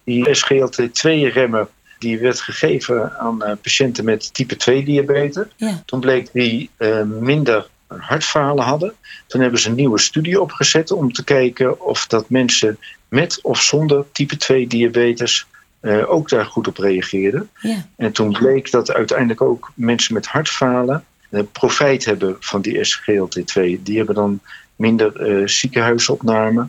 Die 0.04 0.28
SGLT2-remmer 0.36 1.68
die 1.98 2.18
werd 2.18 2.40
gegeven 2.40 3.18
aan 3.18 3.42
uh, 3.42 3.52
patiënten 3.62 4.04
met 4.04 4.34
type 4.34 4.56
2 4.56 4.84
diabetes. 4.84 5.46
Ja. 5.56 5.82
Toen 5.84 6.00
bleek 6.00 6.28
die 6.32 6.70
uh, 6.78 7.02
minder 7.02 7.68
hartfalen 7.98 8.64
hadden. 8.64 8.94
Toen 9.26 9.40
hebben 9.40 9.60
ze 9.60 9.68
een 9.68 9.74
nieuwe 9.74 9.98
studie 9.98 10.40
opgezet 10.40 10.90
om 10.90 11.12
te 11.12 11.24
kijken 11.24 11.80
of 11.80 12.06
dat 12.06 12.30
mensen 12.30 12.78
met 13.08 13.38
of 13.42 13.62
zonder 13.62 14.04
type 14.12 14.36
2 14.36 14.66
diabetes 14.66 15.46
uh, 15.80 16.10
ook 16.10 16.28
daar 16.28 16.46
goed 16.46 16.68
op 16.68 16.76
reageerden. 16.76 17.50
Ja. 17.60 17.86
En 17.96 18.12
toen 18.12 18.32
bleek 18.32 18.70
dat 18.70 18.92
uiteindelijk 18.92 19.40
ook 19.40 19.72
mensen 19.74 20.14
met 20.14 20.26
hartfalen 20.26 21.04
uh, 21.30 21.42
profijt 21.52 22.04
hebben 22.04 22.36
van 22.40 22.60
die 22.60 22.86
SGLT2. 22.86 23.82
Die 23.82 23.96
hebben 23.96 24.14
dan 24.14 24.40
minder 24.76 25.30
uh, 25.30 25.46
ziekenhuisopname 25.46 26.68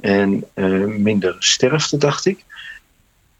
en 0.00 0.44
minder 1.02 1.36
sterfte, 1.38 1.96
dacht 1.96 2.26
ik. 2.26 2.44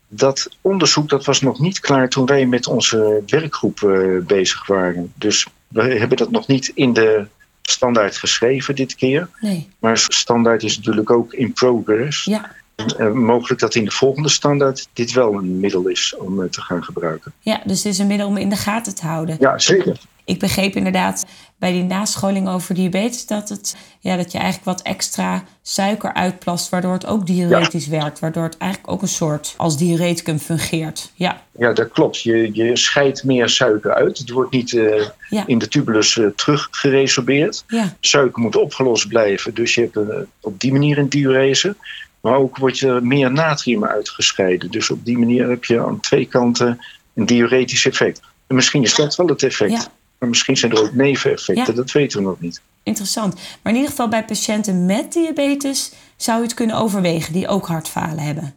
Dat 0.09 0.49
onderzoek 0.61 1.09
dat 1.09 1.25
was 1.25 1.41
nog 1.41 1.61
niet 1.61 1.81
klaar 1.81 2.09
toen 2.09 2.27
wij 2.27 2.47
met 2.47 2.67
onze 2.67 3.23
werkgroep 3.27 3.79
bezig 4.27 4.67
waren. 4.67 5.13
Dus 5.15 5.47
we 5.69 5.83
hebben 5.83 6.17
dat 6.17 6.31
nog 6.31 6.47
niet 6.47 6.73
in 6.75 6.93
de 6.93 7.27
standaard 7.63 8.17
geschreven 8.17 8.75
dit 8.75 8.95
keer. 8.95 9.29
Nee. 9.41 9.69
Maar 9.79 9.99
standaard 9.99 10.63
is 10.63 10.77
natuurlijk 10.77 11.11
ook 11.11 11.33
in 11.33 11.53
progress. 11.53 12.25
Ja. 12.25 12.57
Uh, 12.99 13.13
mogelijk 13.13 13.61
dat 13.61 13.75
in 13.75 13.85
de 13.85 13.91
volgende 13.91 14.29
standaard 14.29 14.89
dit 14.93 15.13
wel 15.13 15.35
een 15.35 15.61
middel 15.61 15.89
is 15.89 16.15
om 16.19 16.41
uh, 16.41 16.49
te 16.49 16.61
gaan 16.61 16.85
gebruiken. 16.85 17.33
Ja, 17.41 17.61
dus 17.65 17.83
het 17.83 17.93
is 17.93 17.99
een 17.99 18.07
middel 18.07 18.27
om 18.27 18.37
in 18.37 18.49
de 18.49 18.57
gaten 18.57 18.95
te 18.95 19.07
houden. 19.07 19.37
Ja, 19.41 19.59
zeker. 19.59 19.99
Ik 20.29 20.39
begreep 20.39 20.77
inderdaad 20.77 21.27
bij 21.59 21.73
die 21.73 21.83
nascholing 21.83 22.49
over 22.49 22.75
diabetes 22.75 23.27
dat, 23.27 23.49
het, 23.49 23.77
ja, 24.01 24.17
dat 24.17 24.33
je 24.33 24.39
eigenlijk 24.39 24.79
wat 24.79 24.87
extra 24.87 25.45
suiker 25.63 26.13
uitplast, 26.13 26.69
waardoor 26.69 26.93
het 26.93 27.07
ook 27.07 27.27
diuretisch 27.27 27.85
ja. 27.85 27.91
werkt. 27.91 28.19
Waardoor 28.19 28.43
het 28.43 28.57
eigenlijk 28.59 28.93
ook 28.93 29.03
een 29.03 29.09
soort 29.09 29.55
als 29.57 29.79
diureticum 29.79 30.39
fungeert. 30.39 31.13
Ja, 31.15 31.43
ja 31.59 31.73
dat 31.73 31.89
klopt. 31.89 32.23
Je, 32.23 32.51
je 32.53 32.77
scheidt 32.77 33.25
meer 33.25 33.49
suiker 33.49 33.95
uit. 33.95 34.19
Het 34.19 34.31
wordt 34.31 34.51
niet 34.51 34.73
uh, 34.73 35.07
ja. 35.29 35.47
in 35.47 35.59
de 35.59 35.69
tubulus 35.69 36.17
uh, 36.17 36.27
teruggeresorbeerd. 36.37 37.65
Ja. 37.67 37.97
Suiker 38.01 38.43
moet 38.43 38.57
opgelost 38.57 39.09
blijven, 39.09 39.55
dus 39.55 39.75
je 39.75 39.81
hebt 39.81 39.97
uh, 39.97 40.17
op 40.41 40.61
die 40.61 40.73
manier 40.73 40.99
een 40.99 41.09
diurese. 41.09 41.77
Maar 42.21 42.37
ook 42.37 42.57
wordt 42.57 42.81
er 42.81 43.03
meer 43.03 43.33
natrium 43.33 43.85
uitgescheiden. 43.85 44.71
Dus 44.71 44.91
op 44.91 45.05
die 45.05 45.19
manier 45.19 45.49
heb 45.49 45.65
je 45.65 45.85
aan 45.85 46.01
twee 46.01 46.27
kanten 46.27 46.85
een 47.15 47.27
diuretisch 47.27 47.87
effect. 47.87 48.21
En 48.47 48.55
misschien 48.55 48.83
is 48.83 48.95
dat 48.95 49.17
wel 49.17 49.27
het 49.27 49.43
effect. 49.43 49.91
Maar 50.19 50.29
misschien 50.29 50.57
zijn 50.57 50.73
er 50.73 50.83
ook 50.83 50.93
neveneffecten, 50.93 51.67
Ja. 51.67 51.73
dat 51.73 51.91
weten 51.93 52.19
we 52.19 52.25
nog 52.25 52.41
niet. 52.41 52.61
Interessant. 52.83 53.35
Maar 53.35 53.73
in 53.73 53.75
ieder 53.75 53.91
geval 53.91 54.09
bij 54.09 54.25
patiënten 54.25 54.87
met 54.87 55.13
diabetes 55.13 55.93
zou 56.17 56.39
je 56.39 56.45
het 56.45 56.55
kunnen 56.55 56.77
overwegen 56.77 57.33
die 57.33 57.49
ook 57.49 57.67
hartfalen 57.67 58.19
hebben. 58.19 58.55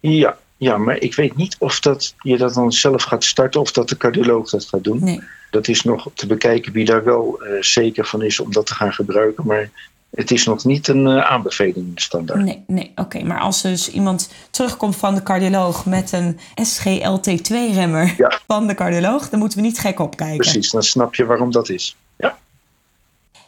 Ja, 0.00 0.38
ja, 0.56 0.78
maar 0.78 0.98
ik 0.98 1.14
weet 1.14 1.36
niet 1.36 1.56
of 1.58 1.80
dat 1.80 2.14
je 2.18 2.36
dat 2.36 2.54
dan 2.54 2.72
zelf 2.72 3.02
gaat 3.02 3.24
starten 3.24 3.60
of 3.60 3.72
dat 3.72 3.88
de 3.88 3.96
cardioloog 3.96 4.50
dat 4.50 4.64
gaat 4.64 4.84
doen. 4.84 5.04
Nee. 5.04 5.20
Dat 5.50 5.68
is 5.68 5.82
nog 5.82 6.10
te 6.14 6.26
bekijken 6.26 6.72
wie 6.72 6.84
daar 6.84 7.04
wel 7.04 7.42
uh, 7.42 7.62
zeker 7.62 8.06
van 8.06 8.22
is 8.22 8.40
om 8.40 8.52
dat 8.52 8.66
te 8.66 8.74
gaan 8.74 8.92
gebruiken. 8.92 9.46
Maar 9.46 9.70
het 10.14 10.30
is 10.30 10.44
nog 10.44 10.64
niet 10.64 10.88
een 10.88 11.06
uh, 11.06 11.30
aanbeveling 11.30 11.76
in 11.76 11.92
de 11.94 12.00
standaard. 12.00 12.40
Nee, 12.40 12.64
nee 12.66 12.90
oké. 12.90 13.00
Okay. 13.00 13.22
Maar 13.22 13.40
als 13.40 13.62
dus 13.62 13.90
iemand 13.90 14.30
terugkomt 14.50 14.96
van 14.96 15.14
de 15.14 15.22
cardioloog 15.22 15.86
met 15.86 16.12
een 16.12 16.38
SGLT2-remmer 16.62 18.14
ja. 18.16 18.40
van 18.46 18.66
de 18.66 18.74
cardioloog, 18.74 19.28
dan 19.28 19.38
moeten 19.38 19.58
we 19.58 19.64
niet 19.64 19.78
gek 19.78 19.98
opkijken. 19.98 20.36
Precies, 20.36 20.70
dan 20.70 20.82
snap 20.82 21.14
je 21.14 21.24
waarom 21.24 21.52
dat 21.52 21.68
is. 21.68 21.96
Ja. 22.16 22.38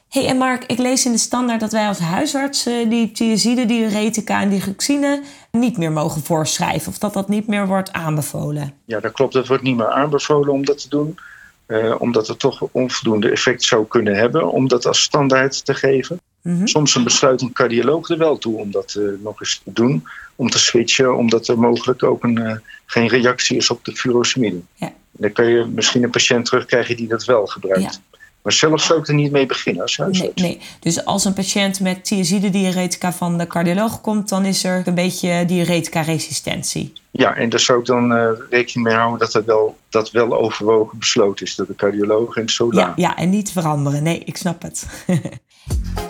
hey, 0.09 0.27
en 0.27 0.37
Mark, 0.37 0.65
ik 0.65 0.79
lees 0.79 1.07
in 1.07 1.13
de 1.13 1.19
standaard 1.19 1.61
dat 1.61 1.73
wij 1.73 1.87
als 1.87 1.99
huisarts 1.99 2.67
uh, 2.67 2.91
die 2.91 3.13
thiazide, 3.13 3.67
diuretica 3.67 4.41
en 4.41 4.49
digoxine 4.49 5.23
niet 5.51 5.77
meer 5.77 5.93
mogen 5.93 6.23
voorschrijven. 6.23 6.89
Of 6.89 6.99
dat 6.99 7.13
dat 7.13 7.29
niet 7.29 7.47
meer 7.47 7.67
wordt 7.67 7.93
aanbevolen. 7.93 8.73
Ja, 8.85 9.01
dat 9.01 9.13
klopt. 9.13 9.33
Dat 9.33 9.47
wordt 9.47 9.63
niet 9.63 9.77
meer 9.77 9.91
aanbevolen 9.91 10.53
om 10.53 10.65
dat 10.65 10.81
te 10.81 10.89
doen. 10.89 11.19
Uh, 11.67 11.95
omdat 11.99 12.27
het 12.27 12.39
toch 12.39 12.69
onvoldoende 12.73 13.31
effect 13.31 13.63
zou 13.63 13.87
kunnen 13.87 14.17
hebben 14.17 14.51
om 14.51 14.69
dat 14.69 14.87
als 14.87 15.03
standaard 15.03 15.65
te 15.65 15.75
geven. 15.75 16.21
Mhm. 16.47 16.67
Soms 16.67 17.03
besluit 17.03 17.41
een 17.41 17.53
cardioloog 17.53 18.09
er 18.11 18.19
wel 18.19 18.39
toe 18.39 18.59
om 18.59 18.71
dat 18.71 18.95
uh, 18.99 19.09
nog 19.23 19.41
eens 19.41 19.61
te 19.65 19.73
doen. 19.73 20.07
Om 20.37 20.51
te 20.51 20.59
switchen, 20.59 21.17
omdat 21.17 21.49
er 21.49 21.59
mogelijk 21.59 22.03
ook 22.03 22.25
een, 22.25 22.39
uh, 22.39 22.53
geen 22.87 23.09
reactie 23.09 23.57
is 23.57 23.71
op 23.71 23.85
de 23.85 23.93
furosemide. 23.97 24.61
Ja. 24.75 24.93
Dan 25.13 25.33
kan 25.33 25.47
je 25.47 25.65
misschien 25.65 26.03
een 26.03 26.11
patiënt 26.11 26.45
terugkrijgen 26.45 26.97
die 26.97 27.09
dat 27.09 27.25
wel 27.25 27.47
gebruikt. 27.47 27.83
Ja. 27.83 28.19
Maar 28.43 28.53
zelf 28.55 28.83
zou 28.83 28.99
ik 29.01 29.09
er 29.09 29.15
niet 29.15 29.33
mee 29.33 29.47
beginnen 29.47 29.83
als 29.83 29.97
Nee, 29.97 30.07
huisarts. 30.07 30.43
nee. 30.43 30.61
Dus 30.81 31.05
als 31.05 31.25
een 31.25 31.33
patiënt 31.33 31.81
met 31.81 32.05
thiazide 32.05 32.51
diuretica 32.51 33.13
van 33.13 33.39
de 33.39 33.47
cardioloog 33.47 34.01
komt, 34.01 34.29
dan 34.29 34.45
is 34.45 34.65
er 34.65 34.83
een 34.85 34.95
beetje 34.95 35.45
diuretica 35.47 36.01
resistentie. 36.01 36.93
Ja, 37.11 37.35
en 37.35 37.49
daar 37.49 37.61
zou 37.61 37.79
ik 37.79 37.87
dan 37.87 38.13
uh, 38.13 38.29
rekening 38.51 38.87
mee 38.87 38.97
houden 38.97 39.19
dat 39.19 39.33
dat 39.33 39.45
wel, 39.45 39.77
dat 39.89 40.11
wel 40.11 40.37
overwogen 40.39 40.99
besloten 40.99 41.47
is 41.47 41.55
door 41.55 41.67
de 41.67 41.75
cardioloog 41.75 42.37
en 42.37 42.49
zo 42.49 42.69
Ja, 42.71 42.93
ja, 42.97 43.17
en 43.17 43.31
niet 43.31 43.53
veranderen. 43.53 44.03
Nee, 44.03 44.19
ik 44.25 44.37
snap 44.37 44.63
het. 44.63 44.87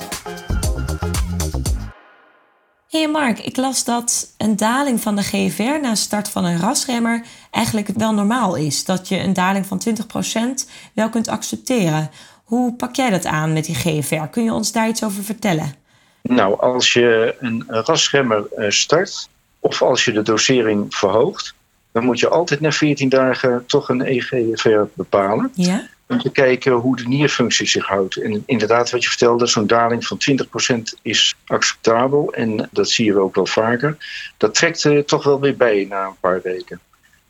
hey 2.88 3.08
Mark, 3.08 3.38
ik 3.38 3.56
las 3.56 3.84
dat 3.84 4.34
een 4.38 4.56
daling 4.56 5.00
van 5.00 5.16
de 5.16 5.22
GFR 5.22 5.80
na 5.82 5.94
start 5.94 6.28
van 6.28 6.44
een 6.44 6.60
rasremmer 6.60 7.24
eigenlijk 7.50 7.88
wel 7.96 8.12
normaal 8.12 8.54
is. 8.54 8.84
Dat 8.84 9.08
je 9.08 9.18
een 9.18 9.32
daling 9.32 9.66
van 9.66 9.82
20% 9.88 10.70
wel 10.92 11.08
kunt 11.08 11.28
accepteren. 11.28 12.10
Hoe 12.44 12.74
pak 12.74 12.96
jij 12.96 13.10
dat 13.10 13.26
aan 13.26 13.52
met 13.52 13.64
die 13.64 13.74
GFR? 13.74 14.26
Kun 14.30 14.44
je 14.44 14.52
ons 14.52 14.72
daar 14.72 14.88
iets 14.88 15.04
over 15.04 15.24
vertellen? 15.24 15.74
Nou, 16.22 16.60
als 16.60 16.92
je 16.92 17.36
een 17.40 17.64
rasremmer 17.66 18.46
start 18.68 19.28
of 19.60 19.82
als 19.82 20.04
je 20.04 20.12
de 20.12 20.22
dosering 20.22 20.94
verhoogt, 20.94 21.54
dan 21.92 22.04
moet 22.04 22.18
je 22.18 22.28
altijd 22.28 22.60
na 22.60 22.72
14 22.72 23.08
dagen 23.08 23.64
toch 23.66 23.88
een 23.88 24.02
EGFR 24.02 24.82
bepalen. 24.94 25.50
Ja? 25.54 25.88
Om 26.08 26.18
te 26.18 26.30
kijken 26.30 26.72
hoe 26.72 26.96
de 26.96 27.08
nierfunctie 27.08 27.66
zich 27.66 27.86
houdt. 27.86 28.16
En 28.16 28.42
inderdaad, 28.46 28.90
wat 28.90 29.02
je 29.02 29.08
vertelde, 29.08 29.46
zo'n 29.46 29.66
daling 29.66 30.06
van 30.06 30.18
20% 30.30 30.82
is 31.02 31.34
acceptabel. 31.46 32.32
En 32.32 32.68
dat 32.72 32.90
zie 32.90 33.04
je 33.04 33.18
ook 33.18 33.34
wel 33.34 33.46
vaker. 33.46 33.96
Dat 34.36 34.54
trekt 34.54 34.84
uh, 34.84 34.98
toch 34.98 35.24
wel 35.24 35.40
weer 35.40 35.56
bij 35.56 35.86
na 35.88 36.06
een 36.06 36.16
paar 36.20 36.40
weken. 36.42 36.80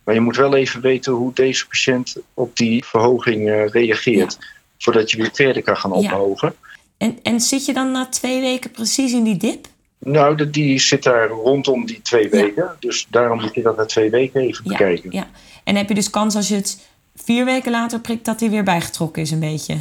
Maar 0.04 0.14
je 0.14 0.20
moet 0.20 0.36
wel 0.36 0.54
even 0.54 0.80
weten 0.80 1.12
hoe 1.12 1.32
deze 1.34 1.66
patiënt 1.66 2.16
op 2.34 2.56
die 2.56 2.84
verhoging 2.84 3.48
uh, 3.48 3.68
reageert. 3.68 4.36
Ja. 4.40 4.46
Voordat 4.78 5.10
je 5.10 5.16
weer 5.16 5.30
verder 5.32 5.62
kan 5.62 5.76
gaan 5.76 5.92
ophogen. 5.92 6.54
Ja. 6.60 6.76
En, 6.96 7.18
en 7.22 7.40
zit 7.40 7.64
je 7.64 7.72
dan 7.72 7.92
na 7.92 8.06
twee 8.06 8.40
weken 8.40 8.70
precies 8.70 9.12
in 9.12 9.24
die 9.24 9.36
dip? 9.36 9.66
Nou, 9.98 10.50
die 10.50 10.78
zit 10.78 11.02
daar 11.02 11.28
rondom 11.28 11.86
die 11.86 12.02
twee 12.02 12.28
weken. 12.28 12.62
Ja. 12.62 12.76
Dus 12.80 13.06
daarom 13.10 13.40
moet 13.40 13.54
je 13.54 13.62
dat 13.62 13.76
na 13.76 13.84
twee 13.84 14.10
weken 14.10 14.40
even 14.40 14.64
bekijken. 14.64 15.12
Ja. 15.12 15.30
En 15.64 15.76
heb 15.76 15.88
je 15.88 15.94
dus 15.94 16.10
kans 16.10 16.36
als 16.36 16.48
je 16.48 16.54
het 16.54 16.78
vier 17.24 17.44
weken 17.44 17.70
later 17.70 18.00
prikt, 18.00 18.24
dat 18.24 18.40
hij 18.40 18.50
weer 18.50 18.64
bijgetrokken 18.64 19.22
is 19.22 19.30
een 19.30 19.40
beetje? 19.40 19.76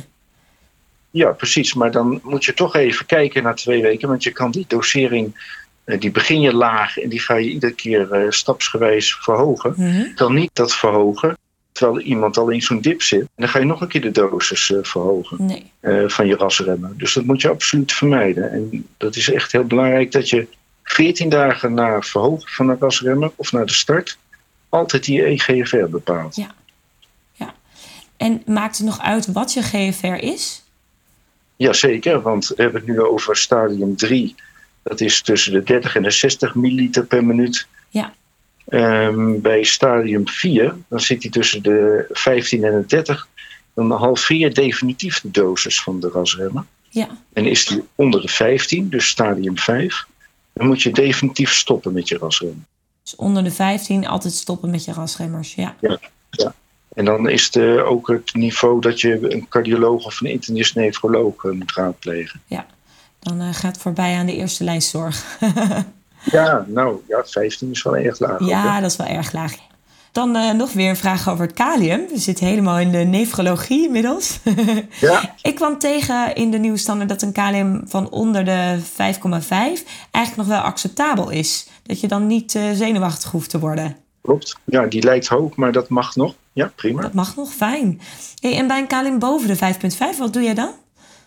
Ja, 1.11 1.31
precies. 1.31 1.73
Maar 1.73 1.91
dan 1.91 2.19
moet 2.23 2.45
je 2.45 2.53
toch 2.53 2.75
even 2.75 3.05
kijken 3.05 3.43
na 3.43 3.53
twee 3.53 3.81
weken. 3.81 4.07
Want 4.07 4.23
je 4.23 4.31
kan 4.31 4.51
die 4.51 4.65
dosering, 4.67 5.53
die 5.99 6.11
begin 6.11 6.41
je 6.41 6.53
laag 6.53 6.97
en 6.97 7.09
die 7.09 7.19
ga 7.19 7.35
je 7.35 7.49
iedere 7.49 7.73
keer 7.73 8.25
stapsgewijs 8.29 9.15
verhogen. 9.15 9.73
Je 9.77 10.13
kan 10.15 10.33
niet 10.33 10.49
dat 10.53 10.75
verhogen 10.75 11.37
terwijl 11.75 11.99
iemand 11.99 12.37
al 12.37 12.49
in 12.49 12.61
zo'n 12.61 12.81
dip 12.81 13.01
zit. 13.01 13.21
En 13.21 13.27
dan 13.35 13.49
ga 13.49 13.59
je 13.59 13.65
nog 13.65 13.81
een 13.81 13.87
keer 13.87 14.01
de 14.01 14.11
dosis 14.11 14.69
uh, 14.69 14.79
verhogen 14.81 15.45
nee. 15.45 15.71
uh, 15.81 16.09
van 16.09 16.27
je 16.27 16.35
rasremmen. 16.35 16.93
Dus 16.97 17.13
dat 17.13 17.23
moet 17.23 17.41
je 17.41 17.49
absoluut 17.49 17.93
vermijden. 17.93 18.51
En 18.51 18.87
dat 18.97 19.15
is 19.15 19.31
echt 19.31 19.51
heel 19.51 19.63
belangrijk 19.63 20.11
dat 20.11 20.29
je 20.29 20.47
14 20.83 21.29
dagen 21.29 21.73
na 21.73 22.01
verhoging 22.01 22.49
van 22.49 22.67
de 22.67 22.75
rasremmer 22.79 23.31
of 23.35 23.51
na 23.51 23.65
de 23.65 23.73
start 23.73 24.17
altijd 24.69 25.03
die 25.03 25.23
EGFR 25.23 25.85
bepaalt. 25.89 26.35
Ja. 26.35 26.53
En 28.17 28.41
maakt 28.45 28.77
het 28.77 28.85
nog 28.85 28.99
uit 28.99 29.31
wat 29.31 29.53
je 29.53 29.61
GFR 29.61 30.05
is? 30.05 30.63
Jazeker, 31.55 32.21
want 32.21 32.47
we 32.47 32.61
hebben 32.61 32.81
het 32.81 32.89
nu 32.89 33.01
over 33.01 33.37
stadium 33.37 33.95
3. 33.95 34.35
Dat 34.83 35.01
is 35.01 35.21
tussen 35.21 35.53
de 35.53 35.63
30 35.63 35.95
en 35.95 36.03
de 36.03 36.11
60 36.11 36.55
milliliter 36.55 37.05
per 37.05 37.25
minuut. 37.25 37.67
Ja. 37.89 38.13
Um, 38.69 39.41
bij 39.41 39.63
stadium 39.63 40.27
4, 40.27 40.75
dan 40.87 40.99
zit 40.99 41.21
hij 41.21 41.31
tussen 41.31 41.63
de 41.63 42.05
15 42.09 42.63
en 42.63 42.71
de 42.71 42.85
30. 42.85 43.27
Dan 43.73 43.91
halveer 43.91 44.37
je 44.37 44.49
definitief 44.49 45.21
de 45.21 45.31
dosis 45.31 45.81
van 45.81 45.99
de 45.99 46.09
rasremmer. 46.09 46.65
Ja. 46.89 47.07
En 47.33 47.45
is 47.45 47.65
die 47.65 47.83
onder 47.95 48.21
de 48.21 48.27
15, 48.27 48.89
dus 48.89 49.07
stadium 49.07 49.57
5, 49.57 50.05
dan 50.53 50.67
moet 50.67 50.81
je 50.81 50.91
definitief 50.91 51.53
stoppen 51.53 51.93
met 51.93 52.07
je 52.07 52.17
rasremmer. 52.17 52.65
Dus 53.03 53.15
onder 53.15 53.43
de 53.43 53.51
15 53.51 54.07
altijd 54.07 54.33
stoppen 54.33 54.69
met 54.69 54.85
je 54.85 54.93
rasremmers, 54.93 55.55
ja. 55.55 55.75
Ja, 55.81 55.99
ja. 56.29 56.53
En 56.95 57.05
dan 57.05 57.29
is 57.29 57.45
het 57.45 57.57
ook 57.83 58.07
het 58.07 58.33
niveau 58.33 58.81
dat 58.81 59.01
je 59.01 59.33
een 59.33 59.47
cardioloog 59.49 60.05
of 60.05 60.21
een 60.21 60.29
internist-nefroloog 60.29 61.43
uh, 61.43 61.51
moet 61.51 61.73
raadplegen. 61.73 62.41
Ja, 62.45 62.65
dan 63.19 63.41
uh, 63.41 63.53
gaat 63.53 63.77
voorbij 63.77 64.15
aan 64.15 64.25
de 64.25 64.35
eerste 64.35 64.63
lijnzorg. 64.63 65.23
Ja, 66.31 66.65
nou 66.67 67.01
ja, 67.07 67.23
15 67.25 67.71
is 67.71 67.83
wel 67.83 67.97
erg 67.97 68.19
laag. 68.19 68.45
Ja, 68.45 68.75
ook, 68.75 68.81
dat 68.81 68.91
is 68.91 68.97
wel 68.97 69.07
erg 69.07 69.33
laag. 69.33 69.53
Dan 70.11 70.35
uh, 70.35 70.51
nog 70.51 70.73
weer 70.73 70.89
een 70.89 70.95
vraag 70.95 71.29
over 71.29 71.45
het 71.45 71.53
kalium. 71.53 72.07
We 72.07 72.19
zitten 72.19 72.45
helemaal 72.45 72.79
in 72.79 72.91
de 72.91 72.97
nefrologie 72.97 73.85
inmiddels. 73.85 74.39
Ja. 74.99 75.35
Ik 75.41 75.55
kwam 75.55 75.79
tegen 75.79 76.35
in 76.35 76.51
de 76.51 76.57
nieuwe 76.57 76.77
standaard 76.77 77.09
dat 77.09 77.21
een 77.21 77.31
kalium 77.31 77.81
van 77.85 78.09
onder 78.09 78.45
de 78.45 78.79
5,5 78.79 78.87
eigenlijk 79.49 80.35
nog 80.35 80.47
wel 80.47 80.59
acceptabel 80.59 81.29
is. 81.29 81.67
Dat 81.83 81.99
je 81.99 82.07
dan 82.07 82.27
niet 82.27 82.55
uh, 82.55 82.63
zenuwachtig 82.73 83.31
hoeft 83.31 83.49
te 83.49 83.59
worden. 83.59 83.97
Klopt. 84.25 84.55
Ja, 84.63 84.85
die 84.85 85.03
lijkt 85.03 85.27
hoog, 85.27 85.55
maar 85.55 85.71
dat 85.71 85.89
mag 85.89 86.15
nog. 86.15 86.33
Ja, 86.53 86.71
prima. 86.75 87.01
Dat 87.01 87.13
mag 87.13 87.35
nog, 87.35 87.53
fijn. 87.53 88.01
Hey, 88.39 88.57
en 88.57 88.67
bij 88.67 88.79
een 88.79 88.87
kalium 88.87 89.19
boven 89.19 89.47
de 89.47 89.55
5,5, 89.55 90.19
wat 90.19 90.33
doe 90.33 90.43
jij 90.43 90.53
dan? 90.53 90.71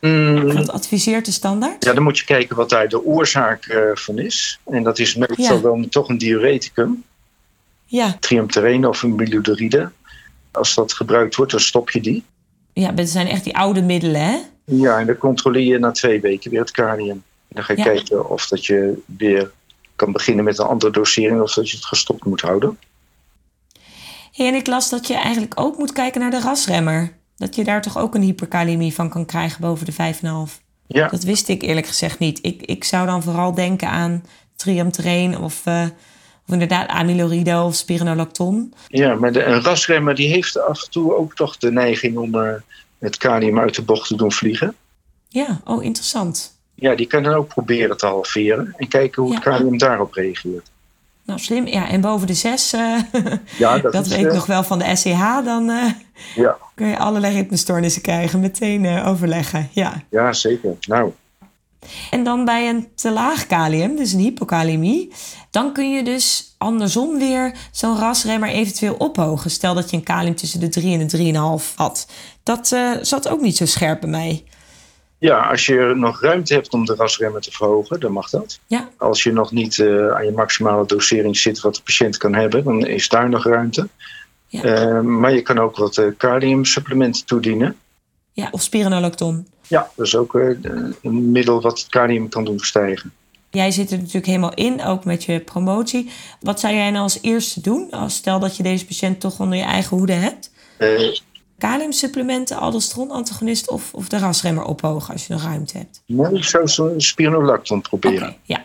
Mm. 0.01 0.53
Wat 0.53 0.71
adviseert 0.71 1.25
de 1.25 1.33
standaard? 1.33 1.85
Ja, 1.85 1.93
dan 1.93 2.03
moet 2.03 2.19
je 2.19 2.25
kijken 2.25 2.57
wat 2.57 2.71
daar 2.71 2.89
de 2.89 3.05
oorzaak 3.05 3.67
uh, 3.67 3.81
van 3.95 4.19
is. 4.19 4.61
En 4.67 4.83
dat 4.83 4.99
is 4.99 5.15
meestal 5.15 5.57
ja. 5.57 5.63
dan 5.63 5.89
toch 5.89 6.09
een 6.09 6.19
diureticum. 6.19 7.05
Ja. 7.87 8.17
Triamterene 8.21 8.89
of 8.89 9.03
een 9.03 9.15
miludoride. 9.15 9.91
Als 10.51 10.75
dat 10.75 10.93
gebruikt 10.93 11.37
wordt, 11.37 11.51
dan 11.51 11.61
stop 11.61 11.91
je 11.91 12.01
die. 12.01 12.25
Ja, 12.73 12.93
dat 12.93 13.09
zijn 13.09 13.27
echt 13.27 13.45
die 13.45 13.57
oude 13.57 13.83
middelen, 13.83 14.21
hè? 14.21 14.39
Ja, 14.65 14.99
en 14.99 15.07
dan 15.07 15.17
controleer 15.17 15.67
je 15.67 15.79
na 15.79 15.91
twee 15.91 16.21
weken 16.21 16.51
weer 16.51 16.61
het 16.61 16.71
kalium. 16.71 17.11
En 17.11 17.23
dan 17.49 17.65
ga 17.65 17.73
je 17.73 17.79
Ja. 17.79 17.85
kijken 17.85 18.31
of 18.31 18.47
dat 18.47 18.67
je 18.67 19.03
weer 19.17 19.51
kan 19.99 20.13
beginnen 20.13 20.45
met 20.45 20.59
een 20.59 20.67
andere 20.67 20.93
dosering... 20.93 21.41
of 21.41 21.55
dat 21.55 21.71
je 21.71 21.77
het 21.77 21.87
gestopt 21.87 22.25
moet 22.25 22.41
houden. 22.41 22.79
Hey, 24.33 24.47
en 24.47 24.55
ik 24.55 24.67
las 24.67 24.91
dat 24.91 25.07
je 25.07 25.15
eigenlijk 25.15 25.61
ook 25.61 25.79
moet 25.79 25.93
kijken 25.93 26.21
naar 26.21 26.31
de 26.31 26.41
rasremmer. 26.41 27.17
Dat 27.37 27.55
je 27.55 27.65
daar 27.65 27.83
toch 27.83 27.99
ook 27.99 28.15
een 28.15 28.23
hyperkalemie 28.23 28.95
van 28.95 29.09
kan 29.09 29.27
krijgen 29.27 29.61
boven 29.61 29.87
de 29.87 29.93
5,5. 29.93 30.63
Ja, 30.87 31.09
Dat 31.09 31.23
wist 31.23 31.49
ik 31.49 31.63
eerlijk 31.63 31.87
gezegd 31.87 32.19
niet. 32.19 32.39
Ik, 32.43 32.63
ik 32.63 32.85
zou 32.85 33.07
dan 33.07 33.23
vooral 33.23 33.55
denken 33.55 33.89
aan 33.89 34.25
triamtereen 34.57 35.39
of, 35.39 35.67
eh, 35.67 35.87
of 36.47 36.53
inderdaad 36.53 36.89
amyloride 36.89 37.61
of 37.61 37.75
spironolacton. 37.75 38.75
ja 38.89 39.15
maar 39.15 39.33
de, 39.33 39.45
een 39.45 39.63
rasremmer 39.63 40.15
die 40.15 40.29
heeft 40.29 40.59
af 40.59 40.85
en 40.85 40.91
toe 40.91 41.15
ook 41.15 41.35
toch 41.35 41.57
de 41.57 41.73
neiging 41.73 42.17
om 42.17 42.35
eh, 42.35 42.53
het 42.99 43.17
kalium 43.17 43.59
uit 43.59 43.75
de 43.75 43.83
bocht 43.83 44.09
te 44.09 44.17
doen 44.17 44.33
vliegen. 44.33 44.75
Ja, 45.29 45.61
oh 45.65 45.85
interessant. 45.85 46.58
Ja, 46.81 46.95
die 46.95 47.07
kan 47.07 47.23
dan 47.23 47.35
ook 47.35 47.49
proberen 47.49 47.97
te 47.97 48.07
halveren 48.07 48.75
en 48.77 48.89
kijken 48.89 49.23
hoe 49.23 49.35
het 49.35 49.45
Ja. 49.45 49.51
kalium 49.51 49.79
daarop 49.79 50.13
reageert. 50.13 50.71
Nou, 51.25 51.41
slim. 51.41 51.67
Ja, 51.67 51.89
en 51.89 52.01
boven 52.01 52.27
de 52.27 52.35
6, 52.35 52.71
Ja, 53.59 53.79
dat, 53.79 53.95
is, 53.95 54.09
weet 54.09 54.19
ik 54.21 54.27
eh, 54.27 54.35
nog 54.35 54.47
wel 54.47 54.63
van 54.63 54.79
de 54.79 54.97
SCH, 54.97 55.45
dan 55.45 55.71
eh, 55.71 55.85
Ja, 56.35 56.57
kun 56.75 56.87
je 56.87 56.99
allerlei 56.99 57.35
ritmestoornissen 57.35 58.03
krijgen. 58.03 58.41
Meteen 58.41 58.85
eh, 58.85 59.09
overleggen, 59.09 59.69
ja. 59.73 60.03
ja, 60.11 60.33
zeker. 60.33 60.77
Nou, 60.89 61.13
En 62.11 62.25
dan 62.25 62.45
bij 62.45 62.69
een 62.69 62.89
te 62.95 63.11
laag 63.11 63.47
kalium, 63.47 63.97
dus 63.97 64.13
een 64.13 64.19
hypokalemie, 64.21 65.13
dan 65.51 65.73
kun 65.73 65.93
je 65.93 66.03
dus 66.05 66.55
andersom 66.59 67.19
weer 67.19 67.55
zo'n 67.73 67.99
rasremmer 67.99 68.49
eventueel 68.49 68.95
ophogen. 68.95 69.51
Stel 69.51 69.75
dat 69.75 69.91
je 69.91 69.97
een 69.97 70.03
kalium 70.03 70.35
tussen 70.35 70.61
de 70.61 70.69
3 70.69 70.99
en 70.99 71.07
de 71.07 71.59
3,5 71.63 71.75
had. 71.75 72.07
Dat 72.43 72.73
eh, 72.73 72.91
zat 73.03 73.29
ook 73.29 73.41
niet 73.41 73.57
zo 73.57 73.67
scherp 73.67 74.01
bij 74.01 74.11
mij. 74.11 74.45
Ja, 75.19 75.41
als 75.41 75.67
je 75.67 75.93
nog 75.97 76.21
ruimte 76.21 76.55
hebt 76.55 76.73
om 76.73 76.85
de 76.85 76.95
rasremmer 76.95 77.41
te 77.41 77.51
verhogen, 77.51 78.01
dan 78.01 78.13
mag 78.13 78.31
dat. 78.31 78.61
Ja, 78.67 78.89
Als 78.97 79.23
je 79.23 79.33
nog 79.33 79.53
niet 79.53 79.79
eh, 79.79 80.09
aan 80.09 80.25
je 80.25 80.33
maximale 80.33 80.87
dosering 80.87 81.37
zit 81.37 81.61
wat 81.61 81.75
de 81.75 81.83
patiënt 81.85 82.17
kan 82.17 82.35
hebben, 82.35 82.65
dan 82.65 82.87
is 82.87 83.09
daar 83.09 83.29
nog 83.29 83.45
ruimte. 83.45 83.89
Ja. 84.47 84.63
Eh, 84.63 85.01
maar 85.01 85.35
je 85.35 85.43
kan 85.43 85.59
ook 85.59 85.77
wat 85.77 85.97
eh, 85.97 86.07
kaliumsupplementen 86.17 87.25
toedienen. 87.25 87.77
ja 88.33 88.49
of 88.51 88.63
spironolacton. 88.63 89.47
Ja, 89.67 89.91
dat 89.97 90.07
is 90.07 90.17
ook 90.17 90.35
een 91.03 91.31
middel 91.33 91.61
wat 91.61 91.79
het 91.79 91.89
kalium 91.89 92.29
kan 92.29 92.45
doen 92.45 92.59
stijgen. 92.59 93.13
Jij 93.51 93.71
zit 93.71 93.91
er 93.91 93.99
natuurlijk 93.99 94.27
helemaal 94.27 94.55
in, 94.55 94.85
ook 94.85 95.05
met 95.05 95.25
je 95.25 95.41
promotie. 95.41 96.11
Wat 96.41 96.61
zou 96.61 96.75
jij 96.75 96.91
nou 96.91 97.03
als 97.03 97.19
eerste 97.23 97.61
doen? 97.61 97.91
Als 97.91 98.15
stel 98.15 98.39
dat 98.39 98.57
je 98.57 98.63
deze 98.63 98.87
patiënt 98.87 99.21
toch 99.21 99.41
onder 99.41 99.59
je 99.59 99.65
eigen 99.65 99.97
hoede 99.97 100.13
hebt. 100.13 100.51
Eh, 101.59 101.69
Kaliumsupplementen, 101.71 102.57
aldosteron-antagonist 102.57 103.71
of, 103.71 103.95
of 103.95 104.09
de 104.09 104.19
rasremmer 104.19 104.65
ophogen 104.65 105.13
als 105.13 105.27
je 105.27 105.33
nog 105.33 105.43
ruimte 105.43 105.79
hebt. 105.79 106.03
maar 106.07 106.33
ik 106.33 106.45
zou 106.45 106.69
zo'n 106.69 107.01
spironolacton 107.01 107.81
proberen. 107.81 108.37
Ja. 108.43 108.63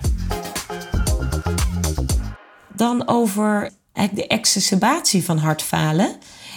Dan 2.75 3.07
over 3.07 3.69
eigenlijk 3.93 4.29
de 4.29 4.35
exacerbatie 4.35 5.23
van 5.23 5.37
hartfalen. 5.37 6.09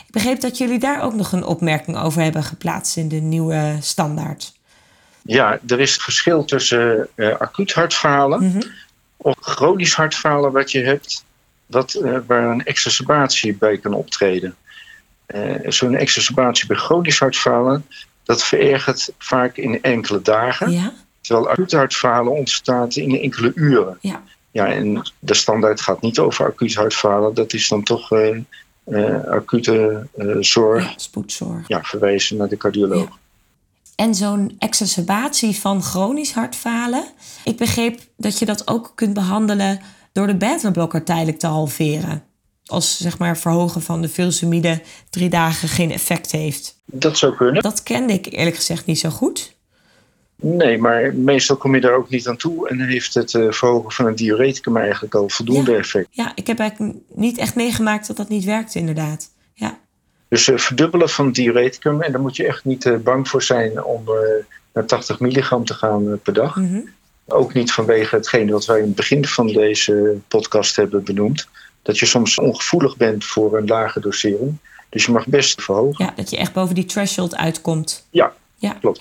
Ik 0.07 0.13
begreep 0.13 0.41
dat 0.41 0.59
jullie 0.59 0.79
daar 0.79 1.03
ook 1.03 1.15
nog 1.15 1.33
een 1.33 1.45
opmerking 1.45 1.97
over 1.99 2.23
hebben 2.23 2.43
geplaatst 2.45 2.97
in 2.97 3.09
de 3.09 3.17
nieuwe 3.17 3.77
standaard. 3.81 4.53
Ja, 5.23 5.59
er 5.67 5.81
is 5.81 5.97
verschil 5.97 6.45
tussen 6.45 7.09
eh, 7.15 7.37
acuut 7.39 7.73
hartfalen 7.73 8.47
Mhm. 8.49 8.63
of 9.17 9.35
chronisch 9.41 9.95
hartfalen 9.95 10.53
wat 10.53 10.71
je 10.73 10.83
hebt, 10.83 11.25
wat, 11.67 11.95
eh, 11.95 12.19
waar 12.27 12.51
een 12.51 12.65
exacerbatie 12.65 13.55
bij 13.57 13.79
kan 13.79 13.93
optreden. 13.95 14.57
Eh, 15.27 15.55
Zo'n 15.67 15.95
exacerbatie 15.95 16.67
bij 16.67 16.77
chronisch 16.77 17.19
hartfalen, 17.19 17.87
dat 18.25 18.45
verergert 18.45 19.13
vaak 19.19 19.57
in 19.57 19.83
enkele 19.83 20.23
dagen. 20.23 20.71
Ja, 20.71 20.93
Terwijl 21.21 21.49
acuut 21.49 21.73
hartfalen 21.73 22.33
ontstaat 22.33 22.97
in 22.97 23.21
enkele 23.21 23.53
uren. 23.55 23.99
ja, 24.01 24.23
Ja, 24.51 24.67
en 24.67 25.03
de 25.19 25.35
standaard 25.35 25.81
gaat 25.81 26.01
niet 26.01 26.19
over 26.19 26.47
acuut 26.47 26.75
hartfalen. 26.75 27.35
Dat 27.35 27.53
is 27.53 27.69
dan 27.69 27.83
toch 27.83 28.13
eh, 28.13 28.37
eh, 28.85 29.25
acute 29.25 30.07
zorg. 30.41 30.85
ja, 30.85 30.93
spoedzorg. 30.97 31.69
Ja, 31.69 31.83
verwijzen 31.83 32.37
naar 32.37 32.49
de 32.49 32.57
cardioloog. 32.57 33.09
Ja. 33.09 33.17
En 33.97 34.15
zo'n 34.15 34.57
exacerbatie 34.59 35.57
van 35.61 35.83
chronisch 35.83 36.33
hartfalen. 36.33 37.05
Ik 37.45 37.57
begreep 37.57 38.01
dat 38.17 38.39
je 38.39 38.45
dat 38.45 38.69
ook 38.69 38.93
kunt 38.95 39.15
behandelen 39.15 39.81
door 40.13 40.27
de 40.27 40.37
beta-blokker 40.37 41.05
tijdelijk 41.05 41.39
te 41.39 41.47
halveren. 41.47 42.23
Als 42.67 42.99
zeg 42.99 43.19
maar 43.19 43.39
verhogen 43.39 43.83
van 43.83 44.03
de 44.03 44.09
furosemide 44.09 44.83
drie 45.11 45.29
dagen 45.29 45.69
geen 45.69 45.91
effect 45.91 46.31
heeft. 46.33 46.81
Dat 46.85 47.19
zou 47.19 47.37
kunnen. 47.37 47.63
Dat 47.63 47.83
kende 47.83 48.13
ik 48.13 48.27
eerlijk 48.33 48.57
gezegd 48.57 48.87
niet 48.87 48.99
zo 48.99 49.09
goed. 49.11 49.55
Nee, 50.41 50.79
maar 50.79 51.15
meestal 51.15 51.57
kom 51.57 51.75
je 51.75 51.81
daar 51.81 51.95
ook 51.95 52.11
niet 52.11 52.29
aan 52.29 52.37
toe. 52.37 52.69
En 52.69 52.81
heeft 52.81 53.15
het 53.15 53.35
eh, 53.35 53.51
verhogen 53.51 53.91
van 53.93 54.07
een 54.07 54.15
diureticum 54.15 54.77
eigenlijk 54.77 55.15
al 55.15 55.29
voldoende 55.29 55.71
Ja. 55.71 55.79
effect. 55.79 56.09
Ja, 56.11 56.33
ik 56.35 56.47
heb 56.47 56.59
eigenlijk 56.59 56.99
niet 57.15 57.39
echt 57.39 57.55
meegemaakt 57.55 58.07
dat 58.07 58.17
dat 58.17 58.29
niet 58.29 58.45
werkte 58.45 58.79
inderdaad. 58.79 59.31
Ja, 59.55 59.79
Dus 60.29 60.49
eh, 60.49 60.59
verdubbelen 60.59 61.09
van 61.09 61.27
het 61.27 61.35
diureticum. 61.35 62.03
En 62.03 62.13
daar 62.13 62.21
moet 62.21 62.37
je 62.37 62.47
echt 62.47 62.65
niet 62.65 62.87
eh, 62.87 62.97
bang 62.97 63.29
voor 63.29 63.43
zijn 63.43 63.85
om 63.85 64.05
naar 64.73 64.87
80 64.87 65.21
milligram 65.21 65.65
te 65.65 65.75
gaan 65.75 66.21
per 66.23 66.33
dag. 66.33 66.57
mhm. 66.57 66.81
Ook 67.29 67.55
niet 67.55 67.73
vanwege 67.73 68.15
hetgene 68.17 68.53
wat 68.53 68.65
wij 68.67 68.79
in 68.79 68.85
het 68.85 68.95
begin 68.95 69.27
van 69.27 69.47
deze 69.47 70.17
podcast 70.29 70.77
hebben 70.77 71.05
benoemd. 71.05 71.49
Dat 71.87 71.99
je 71.99 72.07
soms 72.07 72.39
ongevoelig 72.39 72.97
bent 72.97 73.25
voor 73.25 73.57
een 73.57 73.67
lage 73.67 74.01
dosering. 74.01 74.57
Dus 74.89 75.05
je 75.07 75.13
mag 75.13 75.27
best 75.27 75.63
verhogen. 75.63 76.05
ja 76.05 76.13
dat 76.17 76.31
je 76.31 76.37
echt 76.37 76.53
boven 76.53 76.75
die 76.75 76.85
threshold 76.85 77.37
uitkomt. 77.37 78.07
Ja, 78.11 78.33
Ja. 78.59 78.71
klopt. 78.81 79.01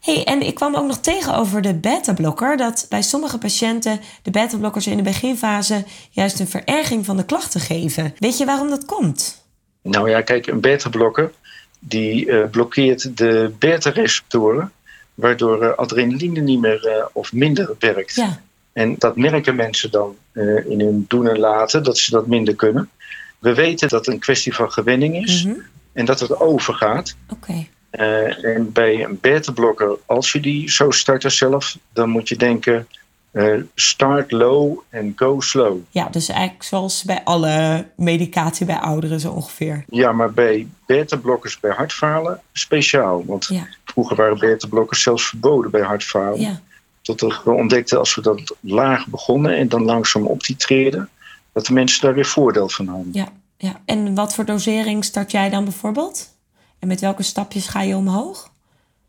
hey, 0.00 0.24
en 0.24 0.42
ik 0.42 0.54
kwam 0.54 0.74
ook 0.74 0.86
nog 0.86 0.98
tegen 0.98 1.34
over 1.34 1.62
de 1.62 1.74
beta-blokker. 1.74 2.56
Dat 2.56 2.86
bij 2.88 3.02
sommige 3.02 3.38
patiënten 3.38 4.00
de 4.22 4.30
beta-blokkers 4.30 4.86
in 4.86 4.96
de 4.96 5.02
beginfase 5.02 5.84
juist 6.10 6.40
een 6.40 6.48
vererging 6.48 7.04
van 7.04 7.16
de 7.16 7.24
klachten 7.24 7.60
geven. 7.60 8.14
Weet 8.18 8.38
je 8.38 8.44
waarom 8.44 8.68
dat 8.70 8.84
komt? 8.84 9.42
Nou 9.82 10.10
ja, 10.10 10.20
kijk, 10.20 10.46
een 10.46 10.60
beta-blokker 10.60 11.32
die 11.78 12.30
eh, 12.30 12.50
blokkeert 12.50 13.16
de 13.16 13.52
beta-receptoren. 13.58 14.72
Waardoor 15.14 15.62
eh, 15.62 15.76
adrenaline 15.78 16.40
niet 16.40 16.60
meer 16.60 16.86
eh, 16.86 17.04
of 17.12 17.32
minder 17.32 17.74
werkt. 17.78 18.14
Ja, 18.14 18.40
En 18.74 18.94
dat 18.98 19.16
merken 19.16 19.56
mensen 19.56 19.90
dan 19.90 20.16
eh, 20.32 20.66
in 20.66 20.80
hun 20.80 21.04
doen 21.08 21.28
en 21.28 21.38
laten, 21.38 21.82
dat 21.82 21.98
ze 21.98 22.10
dat 22.10 22.26
minder 22.26 22.54
kunnen. 22.54 22.90
We 23.38 23.54
weten 23.54 23.88
dat 23.88 24.04
het 24.06 24.14
een 24.14 24.20
kwestie 24.20 24.54
van 24.54 24.72
gewenning 24.72 25.22
is 25.22 25.44
mhm. 25.44 25.58
en 25.92 26.04
dat 26.04 26.20
het 26.20 26.40
overgaat. 26.40 27.16
oké. 27.28 27.66
Eh, 27.90 28.44
en 28.44 28.72
bij 28.72 29.04
een 29.04 29.18
beta-blokker, 29.20 29.98
als 30.06 30.32
je 30.32 30.40
die 30.40 30.70
zo 30.70 30.90
starten 30.90 31.32
zelf, 31.32 31.78
dan 31.92 32.08
moet 32.08 32.28
je 32.28 32.36
denken: 32.36 32.86
eh, 33.30 33.54
start 33.74 34.30
low 34.30 34.78
en 34.88 35.12
go 35.16 35.40
slow. 35.40 35.78
Ja, 35.90 36.08
dus 36.08 36.28
eigenlijk 36.28 36.62
zoals 36.62 37.04
bij 37.04 37.20
alle 37.24 37.86
medicatie 37.96 38.66
bij 38.66 38.78
ouderen 38.78 39.20
zo 39.20 39.30
ongeveer. 39.30 39.84
Ja, 39.88 40.12
maar 40.12 40.32
bij 40.32 40.68
beta-blokkers 40.86 41.60
bij 41.60 41.70
hartfalen 41.70 42.40
speciaal. 42.52 43.24
Want 43.26 43.46
Ja, 43.46 43.66
vroeger 43.84 44.16
waren 44.16 44.38
beta-blokkers 44.38 45.02
zelfs 45.02 45.28
verboden 45.28 45.70
bij 45.70 45.82
hartfalen. 45.82 46.40
ja, 46.40 46.60
Tot 47.04 47.20
we 47.20 47.50
ontdekten 47.50 47.98
als 47.98 48.14
we 48.14 48.20
dat 48.20 48.56
laag 48.60 49.06
begonnen 49.06 49.56
en 49.56 49.68
dan 49.68 49.84
langzaam 49.84 50.26
optitreerden, 50.26 51.08
dat 51.52 51.66
de 51.66 51.72
mensen 51.72 52.00
daar 52.00 52.14
weer 52.14 52.26
voordeel 52.26 52.68
van 52.68 52.86
hadden. 52.86 53.08
ja, 53.12 53.28
ja. 53.56 53.80
En 53.84 54.14
wat 54.14 54.34
voor 54.34 54.44
dosering 54.44 55.04
start 55.04 55.30
jij 55.30 55.50
dan 55.50 55.64
bijvoorbeeld? 55.64 56.32
En 56.78 56.88
met 56.88 57.00
welke 57.00 57.22
stapjes 57.22 57.66
ga 57.66 57.82
je 57.82 57.96
omhoog? 57.96 58.50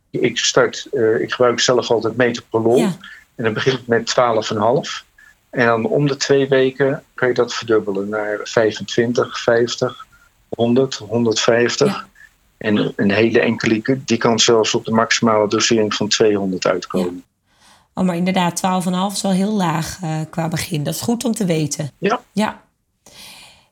Ik, 0.10 0.38
start, 0.38 0.88
eh, 0.92 1.22
ik 1.22 1.32
gebruik 1.32 1.60
zelf 1.60 1.92
altijd 1.92 2.16
metoprolol. 2.16 2.78
Ja, 2.78 2.98
En 3.36 3.44
dan 3.44 3.54
begin 3.54 3.74
ik 3.74 3.88
met 3.88 4.06
12,5. 4.06 5.06
En 5.50 5.66
dan 5.66 5.86
om 5.86 6.08
de 6.08 6.16
twee 6.16 6.48
weken 6.48 7.04
kan 7.14 7.28
je 7.28 7.34
dat 7.34 7.54
verdubbelen 7.54 8.10
naar 8.10 8.40
25, 8.44 9.40
50, 9.40 10.06
100, 10.50 10.96
150. 10.96 11.88
Ja. 11.88 12.08
En 12.58 12.94
een 12.96 13.12
hele 13.12 13.40
enkele, 13.40 14.00
die 14.06 14.18
kan 14.18 14.40
zelfs 14.40 14.74
op 14.74 14.86
de 14.86 14.92
maximale 14.92 15.48
dosering 15.48 15.94
van 15.94 16.08
200 16.08 16.66
uitkomen. 16.66 17.24
Oh, 17.96 18.06
maar 18.06 18.16
inderdaad, 18.16 18.62
12,5 18.86 19.16
is 19.16 19.22
wel 19.22 19.32
heel 19.32 19.54
laag 19.54 20.00
eh, 20.02 20.20
qua 20.30 20.48
begin. 20.48 20.84
Dat 20.84 20.94
is 20.94 21.02
goed 21.02 21.24
om 21.24 21.32
te 21.32 21.46
weten. 21.46 21.92
Ja. 21.98 22.22
Ja. 22.32 22.64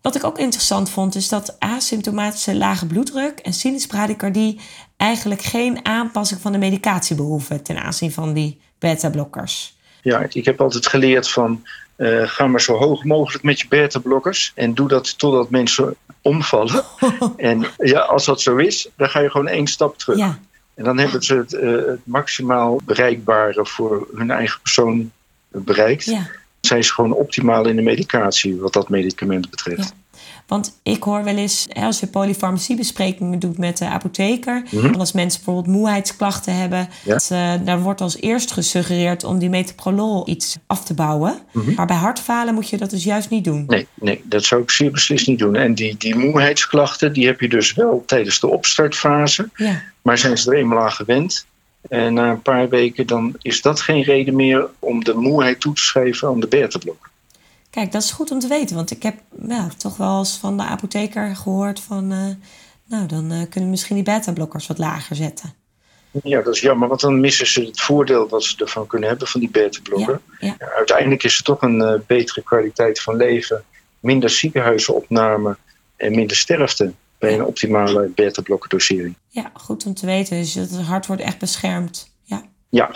Wat 0.02 0.16
ik 0.16 0.24
ook 0.24 0.38
interessant 0.38 0.90
vond, 0.90 1.16
is 1.16 1.30
dat 1.30 1.56
asymptomatische 1.60 2.56
lage 2.56 2.86
bloeddruk 2.86 3.40
en 3.40 3.54
sinusbradykardie 3.54 4.60
eigenlijk 4.98 5.42
geen 5.42 5.86
aanpassing 5.86 6.42
van 6.42 6.52
de 6.52 6.58
medicatie 6.58 7.16
behoeven 7.16 7.64
ten 7.64 7.84
aanzien 7.84 8.12
van 8.12 8.34
die 8.34 8.60
beta-blokkers. 8.80 9.76
Ja, 10.02 10.26
ik 10.30 10.46
heb 10.46 10.62
altijd 10.62 10.88
geleerd 10.88 11.30
van 11.30 11.64
eh, 11.96 12.22
ga 12.28 12.48
maar 12.48 12.62
zo 12.62 12.78
hoog 12.78 13.04
mogelijk 13.04 13.44
met 13.44 13.60
je 13.60 13.68
beta-blokkers. 13.68 14.52
En 14.56 14.74
doe 14.74 14.88
dat 14.88 15.18
totdat 15.18 15.50
mensen 15.50 15.96
omvallen. 16.22 16.84
en 17.38 17.66
ja, 17.78 18.00
als 18.00 18.26
dat 18.26 18.42
zo 18.42 18.56
is, 18.56 18.88
dan 18.96 19.10
ga 19.10 19.20
je 19.20 19.30
gewoon 19.30 19.48
één 19.48 19.68
stap 19.68 19.98
terug. 19.98 20.18
Ja, 20.18 20.40
En 20.74 20.84
dan 20.84 20.98
hebben 20.98 21.24
ze 21.24 21.36
het, 21.36 21.54
eh, 21.54 21.72
het 21.72 22.00
maximaal 22.04 22.80
bereikbare 22.86 23.66
voor 23.66 24.08
hun 24.16 24.32
eigen 24.32 24.62
persoon 24.62 25.12
bereikt. 25.50 26.06
ja. 26.06 26.28
Zijn 26.62 26.84
ze 26.84 26.94
gewoon 26.94 27.14
optimaal 27.14 27.68
in 27.68 27.76
de 27.76 27.82
medicatie 27.82 28.56
wat 28.56 28.74
dat 28.74 28.90
medicament 28.90 29.50
betreft. 29.50 29.88
Ja. 29.88 30.03
Want 30.48 30.80
ik 30.84 31.04
hoor 31.04 31.24
wel 31.24 31.36
eens, 31.36 31.68
als 31.74 32.00
je 32.00 32.08
polyfarmaciebesprekingen 32.08 33.40
doet 33.40 33.58
met 33.58 33.78
de 33.78 33.86
apotheker, 33.86 34.64
en 34.72 34.96
als 34.96 35.12
mensen 35.12 35.44
bijvoorbeeld 35.44 35.76
moeheidsklachten 35.76 36.56
hebben, 36.56 36.90
dat, 37.04 37.30
uh, 37.32 37.54
daar 37.66 37.82
wordt 37.82 38.02
als 38.02 38.18
eerst 38.22 38.52
gesuggereerd 38.52 39.24
om 39.24 39.40
die 39.40 39.50
metoprolol 39.50 40.30
iets 40.30 40.58
af 40.68 40.84
te 40.84 40.94
bouwen. 40.94 41.38
Maar 41.76 41.86
bij 41.86 41.96
hartfalen 41.96 42.54
moet 42.54 42.70
je 42.70 42.78
dat 42.78 42.90
dus 42.90 43.04
juist 43.04 43.30
niet 43.30 43.44
doen. 43.44 43.64
Nee, 43.68 43.88
nee 43.94 44.22
dat 44.24 44.44
zou 44.44 44.62
ik 44.62 44.72
zeer 44.72 44.92
beslist 44.92 45.28
niet 45.28 45.40
doen. 45.40 45.56
En 45.56 45.74
die, 45.74 45.98
die 45.98 46.16
moeheidsklachten, 46.16 47.14
die 47.14 47.26
heb 47.26 47.40
je 47.40 47.50
dus 47.50 47.74
wel 47.74 48.04
tijdens 48.06 48.40
de 48.40 48.48
opstartfase. 48.48 49.50
Ja. 49.56 49.82
Maar 50.02 50.18
zijn 50.18 50.38
ze 50.38 50.52
er 50.52 50.58
eenmaal 50.58 50.84
aan 50.84 50.92
gewend, 50.92 51.46
en 51.90 52.14
na 52.14 52.30
een 52.30 52.42
paar 52.42 52.70
weken 52.70 53.08
dan 53.08 53.36
is 53.42 53.62
dat 53.62 53.82
geen 53.82 54.02
reden 54.02 54.36
meer 54.36 54.68
om 54.80 55.04
de 55.04 55.14
moeheid 55.14 55.60
toe 55.60 55.74
te 55.74 55.82
schrijven 55.82 56.28
aan 56.28 56.40
de 56.40 56.48
beta-blokker. 56.48 57.10
Kijk, 57.74 57.92
dat 57.92 58.04
is 58.04 58.12
goed 58.12 58.32
om 58.32 58.40
te 58.40 58.48
weten, 58.48 58.76
want 58.76 58.92
ik 58.92 59.04
heb 59.04 59.16
ja, 59.48 59.68
toch 59.78 59.98
wel 59.98 60.18
eens 60.20 60.38
van 60.38 60.58
de 60.58 60.64
apotheker 60.64 61.36
gehoord 61.36 61.80
van, 61.80 62.12
uh, 62.12 62.18
nou 62.88 63.06
dan 63.06 63.32
uh, 63.32 63.42
kunnen 63.42 63.64
we 63.64 63.66
misschien 63.66 63.96
die 63.96 64.04
beta-blokkers 64.04 64.68
wat 64.68 64.78
lager 64.78 65.16
zetten. 65.16 65.54
Ja, 66.24 66.42
dat 66.42 66.56
is 66.56 66.62
jammer, 66.62 66.88
want 66.88 67.00
dan 67.00 67.20
missen 67.20 67.48
ze 67.48 67.62
het 67.62 67.82
voordeel 67.82 68.28
wat 68.30 68.44
ze 68.44 68.58
ervan 68.58 68.88
kunnen 68.88 69.10
hebben 69.10 69.28
van 69.28 69.40
die 69.40 69.50
beta-blokker. 69.50 70.22
Ja, 70.40 70.56
ja. 70.60 70.72
Uiteindelijk 70.76 71.24
is 71.24 71.36
het 71.36 71.46
toch 71.46 71.62
een 71.62 71.82
uh, 71.82 71.94
betere 72.08 72.42
kwaliteit 72.42 73.02
van 73.02 73.16
leven, 73.16 73.64
minder 74.00 74.30
ziekenhuisopname 74.30 75.58
en 75.96 76.16
minder 76.16 76.38
sterfte 76.38 76.94
bij 77.18 77.34
een 77.34 77.46
optimale 77.46 78.12
beta-blokkerdosering. 78.16 79.16
Ja, 79.30 79.52
goed 79.54 79.86
om 79.86 79.94
te 79.94 80.06
weten. 80.06 80.38
Dus 80.38 80.54
het 80.54 80.82
hart 80.82 81.06
wordt 81.06 81.22
echt 81.22 81.38
beschermd. 81.38 82.12
Ja. 82.24 82.44
Ja. 82.70 82.92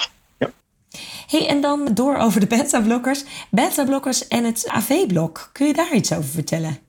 Hey, 1.28 1.48
en 1.48 1.62
dan 1.62 1.90
door 1.94 2.18
over 2.18 2.40
de 2.40 2.48
beta-blokkers. 2.48 3.24
Beta-blokkers 3.50 4.28
en 4.28 4.44
het 4.44 4.68
AV-blok. 4.68 5.50
Kun 5.52 5.68
je 5.68 5.74
daar 5.74 5.94
iets 5.94 6.14
over 6.14 6.30
vertellen? 6.30 6.80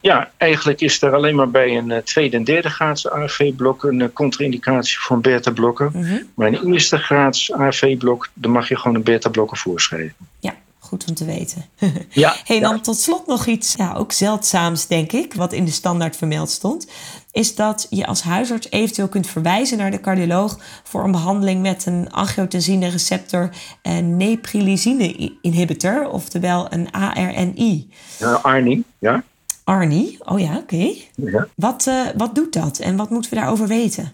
Ja, 0.00 0.30
eigenlijk 0.36 0.80
is 0.80 1.02
er 1.02 1.14
alleen 1.14 1.34
maar 1.34 1.50
bij 1.50 1.76
een 1.76 2.02
tweede 2.04 2.36
en 2.36 2.44
derde 2.44 2.70
graads 2.70 3.08
AV-blok 3.08 3.84
een 3.84 4.12
contra-indicatie 4.12 4.98
voor 4.98 5.16
een 5.16 5.22
beta-blokker. 5.22 5.90
Mm 5.92 6.02
-hmm. 6.02 6.30
Maar 6.34 6.48
een 6.48 6.72
eerste 6.72 6.98
graads 6.98 7.52
AV-blok, 7.52 8.28
dan 8.34 8.50
mag 8.50 8.68
je 8.68 8.76
gewoon 8.76 8.96
een 8.96 9.02
beta-blokker 9.02 9.56
voorschrijven. 9.56 10.14
Ja, 10.38 10.54
goed 10.78 11.04
om 11.08 11.14
te 11.14 11.24
weten. 11.24 11.64
Ja, 12.08 12.36
hey, 12.44 12.60
dan 12.60 12.74
ja. 12.74 12.80
tot 12.80 12.96
slot 12.96 13.26
nog 13.26 13.46
iets, 13.46 13.74
ja, 13.76 13.94
ook 13.94 14.12
zeldzaams 14.12 14.86
denk 14.86 15.12
ik, 15.12 15.34
wat 15.34 15.52
in 15.52 15.64
de 15.64 15.70
standaard 15.70 16.16
vermeld 16.16 16.50
stond. 16.50 16.86
Is 17.32 17.54
dat 17.54 17.86
je 17.90 18.06
als 18.06 18.22
huisarts 18.22 18.70
eventueel 18.70 19.08
kunt 19.08 19.26
verwijzen 19.26 19.78
naar 19.78 19.90
de 19.90 20.00
cardioloog 20.00 20.58
voor 20.82 21.04
een 21.04 21.10
behandeling 21.10 21.62
met 21.62 21.86
een 21.86 22.10
angiotensine 22.10 22.88
receptor 22.88 23.50
en 23.82 24.16
neprilizine 24.16 25.36
inhibitor, 25.40 26.08
oftewel 26.08 26.72
een 26.72 26.90
ARNI. 26.90 27.88
Ja, 28.18 28.32
ARNI, 28.32 28.84
ja. 28.98 29.22
ARNI, 29.64 30.18
oh 30.18 30.40
ja, 30.40 30.56
oké. 30.56 30.74
Okay. 30.74 31.08
Ja. 31.14 31.48
Wat, 31.54 31.86
uh, 31.88 32.06
wat 32.16 32.34
doet 32.34 32.52
dat 32.52 32.78
en 32.78 32.96
wat 32.96 33.10
moeten 33.10 33.30
we 33.30 33.36
daarover 33.36 33.66
weten? 33.66 34.12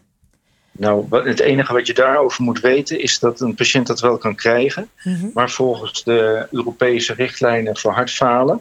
Nou, 0.73 1.07
het 1.11 1.41
enige 1.41 1.73
wat 1.73 1.87
je 1.87 1.95
daarover 1.95 2.43
moet 2.43 2.61
weten 2.61 3.01
is 3.01 3.19
dat 3.19 3.41
een 3.41 3.55
patiënt 3.55 3.87
dat 3.87 4.01
wel 4.01 4.19
kan 4.19 4.35
krijgen. 4.35 4.89
Mm 5.03 5.15
-hmm. 5.15 5.31
Maar 5.35 5.51
volgens 5.51 6.05
de 6.05 6.47
Europese 6.51 7.15
richtlijnen 7.15 7.77
voor 7.77 7.93
hartfalen 7.93 8.61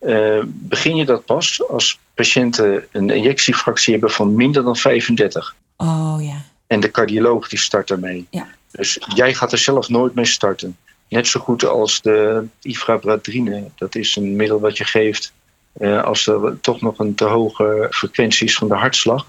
uh, 0.00 0.42
begin 0.46 0.96
je 0.96 1.04
dat 1.04 1.24
pas 1.24 1.68
als 1.68 1.98
patiënten 2.16 2.86
een 2.92 3.10
injectiefractie 3.10 3.92
hebben 3.92 4.10
van 4.10 4.34
minder 4.34 4.62
dan 4.62 4.76
35. 4.76 5.54
Oh 5.76 6.16
ja. 6.20 6.44
En 6.66 6.80
de 6.80 6.90
cardioloog 6.90 7.48
die 7.48 7.58
start 7.58 7.88
daarmee. 7.88 8.26
Ja. 8.30 8.46
Dus 8.70 8.98
jij 9.14 9.34
gaat 9.34 9.52
er 9.52 9.58
zelf 9.58 9.88
nooit 9.88 10.14
mee 10.14 10.24
starten. 10.24 10.76
Net 11.08 11.26
zo 11.26 11.40
goed 11.40 11.64
als 11.64 12.02
de 12.02 12.44
ifrabradrine. 12.62 13.64
Dat 13.74 13.94
is 13.94 14.16
een 14.16 14.36
middel 14.36 14.60
wat 14.60 14.76
je 14.76 14.84
geeft 14.84 15.32
uh, 15.78 16.02
als 16.02 16.26
er 16.26 16.60
toch 16.60 16.80
nog 16.80 16.98
een 16.98 17.14
te 17.14 17.24
hoge 17.24 17.86
frequentie 17.90 18.46
is 18.46 18.54
van 18.54 18.68
de 18.68 18.74
hartslag. 18.74 19.26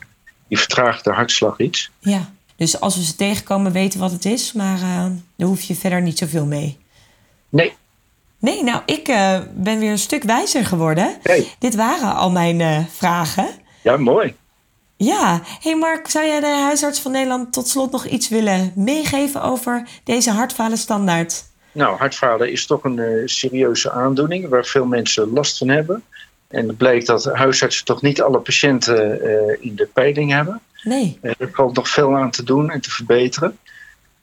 Die 0.47 0.59
vertraagt 0.59 1.03
de 1.03 1.11
hartslag 1.11 1.59
iets. 1.59 1.89
Ja, 1.99 2.31
dus 2.55 2.79
als 2.79 2.95
we 2.95 3.03
ze 3.03 3.15
tegenkomen 3.15 3.71
weten 3.71 3.99
wat 3.99 4.11
het 4.11 4.25
is, 4.25 4.53
maar 4.53 4.77
uh, 4.77 5.05
daar 5.35 5.47
hoef 5.47 5.61
je 5.61 5.75
verder 5.75 6.01
niet 6.01 6.17
zoveel 6.17 6.45
mee. 6.45 6.77
Nee. 7.49 7.73
Nee, 8.39 8.63
nou, 8.63 8.81
ik 8.85 9.07
uh, 9.07 9.39
ben 9.53 9.79
weer 9.79 9.91
een 9.91 9.97
stuk 9.97 10.23
wijzer 10.23 10.65
geworden. 10.65 11.15
Hey. 11.21 11.47
Dit 11.59 11.75
waren 11.75 12.15
al 12.15 12.31
mijn 12.31 12.59
uh, 12.59 12.79
vragen. 12.89 13.47
Ja, 13.83 13.97
mooi. 13.97 14.35
Ja, 14.95 15.41
hey 15.61 15.75
Mark, 15.75 16.07
zou 16.07 16.25
jij 16.25 16.39
de 16.39 16.45
huisarts 16.45 16.99
van 16.99 17.11
Nederland 17.11 17.53
tot 17.53 17.67
slot 17.67 17.91
nog 17.91 18.05
iets 18.05 18.29
willen 18.29 18.71
meegeven 18.75 19.41
over 19.41 19.87
deze 20.03 20.31
hartfalen 20.31 20.77
standaard? 20.77 21.43
Nou, 21.71 21.97
hartfalen 21.97 22.51
is 22.51 22.65
toch 22.65 22.83
een 22.83 22.97
uh, 22.97 23.21
serieuze 23.25 23.91
aandoening 23.91 24.49
waar 24.49 24.65
veel 24.65 24.85
mensen 24.85 25.33
last 25.33 25.57
van 25.57 25.67
hebben. 25.67 26.03
En 26.47 26.67
het 26.67 26.77
blijkt 26.77 27.07
dat 27.07 27.25
huisartsen 27.25 27.85
toch 27.85 28.01
niet 28.01 28.21
alle 28.21 28.39
patiënten 28.39 29.21
in 29.61 29.75
de 29.75 29.89
peiling 29.93 30.31
hebben. 30.31 30.61
Nee. 30.83 31.19
Er 31.21 31.49
valt 31.53 31.75
nog 31.75 31.89
veel 31.89 32.15
aan 32.15 32.31
te 32.31 32.43
doen 32.43 32.69
en 32.69 32.81
te 32.81 32.91
verbeteren. 32.91 33.57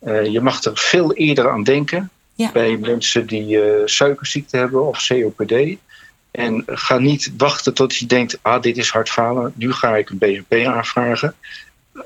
Je 0.04 0.40
mag 0.42 0.64
er 0.64 0.76
veel 0.76 1.12
eerder 1.12 1.50
aan 1.50 1.62
denken 1.62 2.10
ja. 2.34 2.52
bij 2.52 2.76
mensen 2.76 3.26
die 3.26 3.58
suikerziekte 3.84 4.56
hebben 4.56 4.86
of 4.86 5.06
COPD. 5.06 5.76
En 6.30 6.62
ga 6.66 6.98
niet 6.98 7.32
wachten 7.36 7.74
tot 7.74 7.96
je 7.96 8.06
denkt, 8.06 8.38
ah, 8.42 8.62
dit 8.62 8.76
is 8.76 8.90
hartfalen, 8.90 9.52
nu 9.56 9.72
ga 9.72 9.96
ik 9.96 10.10
een 10.10 10.18
BNP 10.18 10.66
aanvragen. 10.66 11.34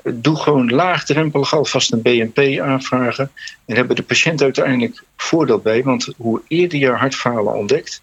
Doe 0.03 0.35
gewoon 0.35 0.69
laagdrempelig 0.69 1.53
alvast 1.53 1.91
een 1.91 2.01
BNP 2.01 2.59
aanvragen. 2.59 3.31
En 3.65 3.75
hebben 3.75 3.95
de 3.95 4.03
patiënt 4.03 4.41
uiteindelijk 4.41 5.03
voordeel 5.17 5.59
bij. 5.59 5.83
Want 5.83 6.13
hoe 6.17 6.41
eerder 6.47 6.79
je 6.79 6.89
hartfalen 6.89 7.53
ontdekt, 7.53 8.01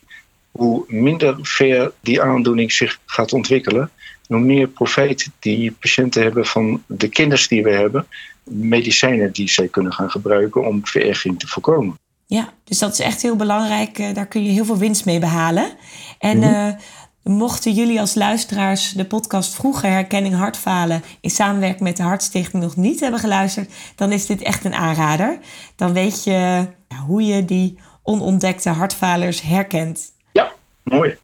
hoe 0.50 0.84
minder 0.88 1.36
ver 1.42 1.92
die 2.00 2.22
aandoening 2.22 2.72
zich 2.72 2.98
gaat 3.06 3.32
ontwikkelen. 3.32 3.90
Hoe 4.26 4.38
meer 4.38 4.68
profijt 4.68 5.30
die 5.38 5.72
patiënten 5.72 6.22
hebben 6.22 6.46
van 6.46 6.82
de 6.86 7.08
kennis 7.08 7.48
die 7.48 7.62
we 7.62 7.70
hebben, 7.70 8.06
medicijnen 8.44 9.32
die 9.32 9.48
zij 9.48 9.68
kunnen 9.68 9.92
gaan 9.92 10.10
gebruiken 10.10 10.66
om 10.66 10.86
verergering 10.86 11.38
te 11.38 11.46
voorkomen. 11.46 11.98
Ja, 12.26 12.52
dus 12.64 12.78
dat 12.78 12.92
is 12.92 13.00
echt 13.00 13.22
heel 13.22 13.36
belangrijk. 13.36 14.14
Daar 14.14 14.26
kun 14.26 14.44
je 14.44 14.50
heel 14.50 14.64
veel 14.64 14.78
winst 14.78 15.04
mee 15.04 15.18
behalen. 15.18 15.70
En 16.18 16.36
mm-hmm. 16.36 16.66
uh, 16.66 17.34
mochten 17.34 17.72
jullie 17.72 18.00
als 18.00 18.14
luisteraars 18.14 18.92
de 18.92 19.04
podcast 19.04 19.54
Vroege 19.54 19.86
Herkenning 19.86 20.34
Hartfalen 20.34 21.02
in 21.20 21.30
samenwerking 21.30 21.82
met 21.82 21.96
de 21.96 22.02
Hartstichting 22.02 22.62
nog 22.62 22.76
niet 22.76 23.00
hebben 23.00 23.20
geluisterd, 23.20 23.72
dan 23.94 24.12
is 24.12 24.26
dit 24.26 24.42
echt 24.42 24.64
een 24.64 24.74
aanrader. 24.74 25.38
Dan 25.76 25.92
weet 25.92 26.24
je 26.24 26.66
ja, 26.88 26.96
hoe 27.06 27.22
je 27.22 27.44
die 27.44 27.78
onontdekte 28.02 28.70
hartfalers 28.70 29.40
herkent. 29.40 30.12
Ja, 30.32 30.52
mooi. 30.82 31.18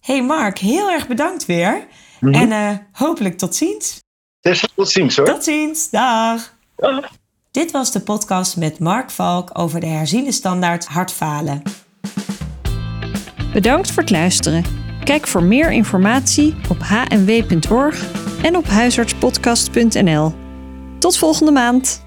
Hey 0.00 0.22
Mark, 0.22 0.58
heel 0.58 0.90
erg 0.90 1.08
bedankt 1.08 1.46
weer. 1.46 1.86
Mm-hmm. 2.20 2.52
En 2.52 2.72
uh, 2.72 2.78
hopelijk 2.92 3.38
tot 3.38 3.54
ziens. 3.54 4.02
Tot 4.74 4.88
ziens 4.88 5.16
hoor. 5.16 5.26
Tot 5.26 5.44
ziens, 5.44 5.90
dag. 5.90 6.54
dag. 6.76 7.10
Dit 7.54 7.70
was 7.70 7.92
de 7.92 8.00
podcast 8.00 8.56
met 8.56 8.78
Mark 8.78 9.10
Valk 9.10 9.50
over 9.52 9.80
de 9.80 9.86
herziene 9.86 10.32
standaard 10.32 10.86
hartfalen. 10.86 11.62
Bedankt 13.52 13.90
voor 13.90 14.02
het 14.02 14.12
luisteren. 14.12 14.64
Kijk 15.04 15.26
voor 15.26 15.42
meer 15.42 15.72
informatie 15.72 16.54
op 16.68 16.76
hnw.org 16.82 18.12
en 18.42 18.56
op 18.56 18.66
huisartspodcast.nl. 18.66 20.34
Tot 20.98 21.16
volgende 21.18 21.52
maand. 21.52 22.03